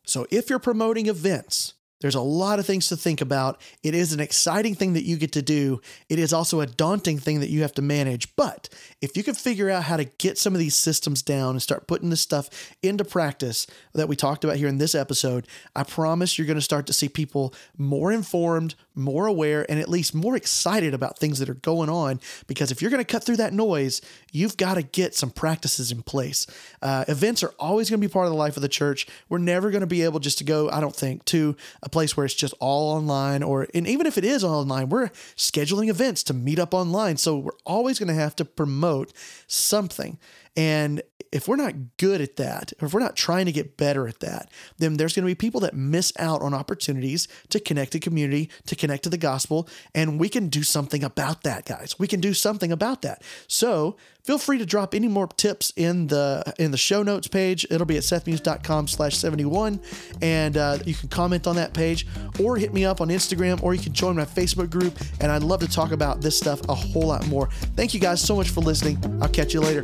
So 0.05 0.27
if 0.31 0.51
you're 0.51 0.59
promoting 0.59 1.07
events 1.07 1.75
there's 2.03 2.17
a 2.17 2.21
lot 2.21 2.59
of 2.59 2.67
things 2.67 2.89
to 2.89 2.97
think 2.97 3.21
about. 3.21 3.61
It 3.83 3.95
is 3.95 4.13
an 4.13 4.21
exciting 4.21 4.75
thing 4.75 4.93
that 4.93 5.05
you 5.05 5.17
get 5.17 5.33
to 5.33 5.43
do. 5.43 5.81
It 6.09 6.19
is 6.19 6.33
also 6.33 6.61
a 6.61 6.67
daunting 6.67 7.19
thing 7.19 7.41
that 7.41 7.49
you 7.49 7.63
have 7.63 7.73
to 7.75 7.83
manage. 7.83 8.35
But 8.37 8.69
if 9.01 9.17
you 9.17 9.23
can 9.23 9.35
figure 9.35 9.71
out 9.71 9.85
how 9.85 9.97
to 9.97 10.05
get 10.05 10.37
some 10.37 10.53
of 10.53 10.59
these 10.59 10.75
systems 10.75 11.23
down 11.23 11.51
and 11.51 11.63
start 11.63 11.87
putting 11.87 12.11
this 12.11 12.21
stuff 12.21 12.75
into 12.83 13.05
practice 13.05 13.67
that 13.95 14.09
we 14.09 14.17
talked 14.17 14.45
about 14.45 14.57
here 14.57 14.69
in 14.69 14.79
this 14.79 14.95
episode, 14.95 15.47
I 15.77 15.85
promise 15.85 16.37
you're 16.37 16.47
going 16.47 16.57
to 16.57 16.61
start 16.61 16.87
to 16.89 16.93
see 16.93 17.09
people 17.09 17.55
more 17.79 18.13
informed, 18.13 18.75
more 18.95 19.27
aware, 19.27 19.65
and 19.71 19.79
at 19.79 19.89
least 19.89 20.15
more 20.15 20.37
excited 20.37 20.93
about 20.93 21.19
things 21.19 21.39
that 21.39 21.49
are 21.49 21.55
going 21.55 21.89
on. 21.89 22.21
Because 22.49 22.73
if 22.73 22.83
you're 22.83 22.91
going 22.91 23.05
to 23.05 23.13
cut 23.13 23.23
through 23.23 23.37
that 23.37 23.53
noise, 23.53 24.01
you've 24.33 24.57
got 24.57 24.75
to 24.75 24.83
get 24.83 25.15
some 25.15 25.31
practices 25.31 25.93
in 25.93 26.03
place. 26.03 26.47
Uh, 26.81 27.05
events 27.07 27.43
are 27.43 27.55
always 27.59 27.89
going 27.89 28.01
to 28.01 28.07
be 28.07 28.13
part 28.13 28.27
of 28.27 28.33
the 28.33 28.39
life 28.39 28.57
of 28.57 28.63
the 28.63 28.69
church. 28.69 29.07
We're 29.29 29.39
never 29.39 29.71
going 29.71 29.83
to 29.83 29.87
be 29.87 30.03
able 30.03 30.19
just 30.19 30.39
to 30.39 30.45
go, 30.45 30.69
I 30.71 30.81
don't 30.81 30.97
think, 30.97 31.25
to 31.27 31.55
a 31.83 31.89
place 31.89 32.17
where 32.17 32.27
it's 32.27 32.35
just 32.35 32.55
all 32.59 32.97
online 32.97 33.43
or 33.43 33.69
and 33.75 33.87
even 33.87 34.07
if 34.07 34.19
it 34.19 34.25
is 34.25 34.43
online 34.43 34.89
we're 34.89 35.09
scheduling 35.37 35.89
events 35.89 36.23
to 36.25 36.35
meet 36.35 36.59
up 36.59 36.75
online 36.75 37.17
so 37.17 37.39
we're 37.39 37.53
always 37.65 37.99
going 37.99 38.09
to 38.09 38.15
have 38.15 38.35
to 38.37 38.45
promote 38.45 39.13
something 39.47 40.19
and 40.57 41.03
if 41.33 41.49
we're 41.49 41.57
not 41.57 41.75
good 41.97 42.21
at 42.21 42.37
that, 42.37 42.75
or 42.81 42.87
if 42.87 42.95
we're 42.95 43.01
not 43.01 43.17
trying 43.17 43.47
to 43.47 43.53
get 43.53 43.79
better 43.79 44.07
at 44.07 44.21
that, 44.21 44.51
then 44.77 44.99
there's 44.99 45.15
going 45.15 45.25
to 45.25 45.31
be 45.31 45.35
people 45.35 45.61
that 45.63 45.75
miss 45.75 46.13
out 46.19 46.43
on 46.43 46.53
opportunities 46.53 47.27
to 47.49 47.59
connect 47.59 47.93
to 47.93 47.99
community, 47.99 48.51
to 48.67 48.77
connect 48.77 49.03
to 49.05 49.09
the 49.09 49.17
gospel, 49.17 49.67
and 49.95 50.21
we 50.21 50.29
can 50.29 50.49
do 50.49 50.63
something 50.63 51.03
about 51.03 51.43
that, 51.43 51.65
guys. 51.65 51.99
We 51.99 52.07
can 52.07 52.21
do 52.21 52.35
something 52.35 52.71
about 52.71 53.01
that. 53.03 53.23
So 53.49 53.97
feel 54.25 54.37
free 54.37 54.59
to 54.59 54.67
drop 54.67 54.95
any 54.95 55.09
more 55.09 55.27
tips 55.27 55.73
in 55.75 56.09
the 56.09 56.55
in 56.59 56.71
the 56.71 56.77
show 56.77 57.03
notes 57.03 57.29
page. 57.29 57.67
It'll 57.71 57.87
be 57.87 57.97
at 57.97 58.03
sethmuse.com 58.03 58.89
slash 58.89 59.17
71. 59.17 59.81
And 60.21 60.57
uh, 60.59 60.79
you 60.85 60.95
can 60.95 61.09
comment 61.09 61.47
on 61.47 61.57
that 61.57 61.73
page 61.73 62.07
or 62.41 62.59
hit 62.59 62.75
me 62.75 62.85
up 62.85 63.01
on 63.01 63.09
Instagram 63.09 63.63
or 63.63 63.73
you 63.73 63.83
can 63.83 63.95
join 63.95 64.17
my 64.17 64.27
Facebook 64.27 64.71
group. 64.71 64.99
And 65.21 65.33
I'd 65.33 65.43
love 65.43 65.61
to 65.61 65.69
talk 65.69 65.93
about 65.93 66.21
this 66.21 66.37
stuff 66.37 66.61
a 66.69 66.75
whole 66.75 67.07
lot 67.07 67.27
more. 67.29 67.49
Thank 67.75 67.95
you 67.95 68.01
guys 68.01 68.21
so 68.21 68.37
much 68.37 68.51
for 68.51 68.61
listening. 68.61 68.99
I'll 69.23 69.29
catch 69.29 69.55
you 69.55 69.61
later. 69.61 69.83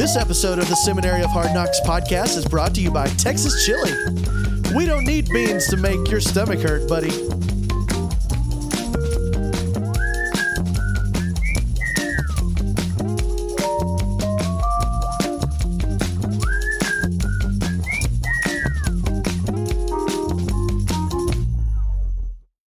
This 0.00 0.16
episode 0.16 0.58
of 0.58 0.66
the 0.70 0.76
Seminary 0.76 1.22
of 1.22 1.28
Hard 1.28 1.52
Knocks 1.52 1.78
podcast 1.80 2.38
is 2.38 2.46
brought 2.46 2.74
to 2.74 2.80
you 2.80 2.90
by 2.90 3.06
Texas 3.18 3.66
Chili. 3.66 3.92
We 4.74 4.86
don't 4.86 5.04
need 5.04 5.28
beans 5.28 5.66
to 5.66 5.76
make 5.76 6.10
your 6.10 6.20
stomach 6.20 6.60
hurt, 6.60 6.88
buddy. 6.88 7.10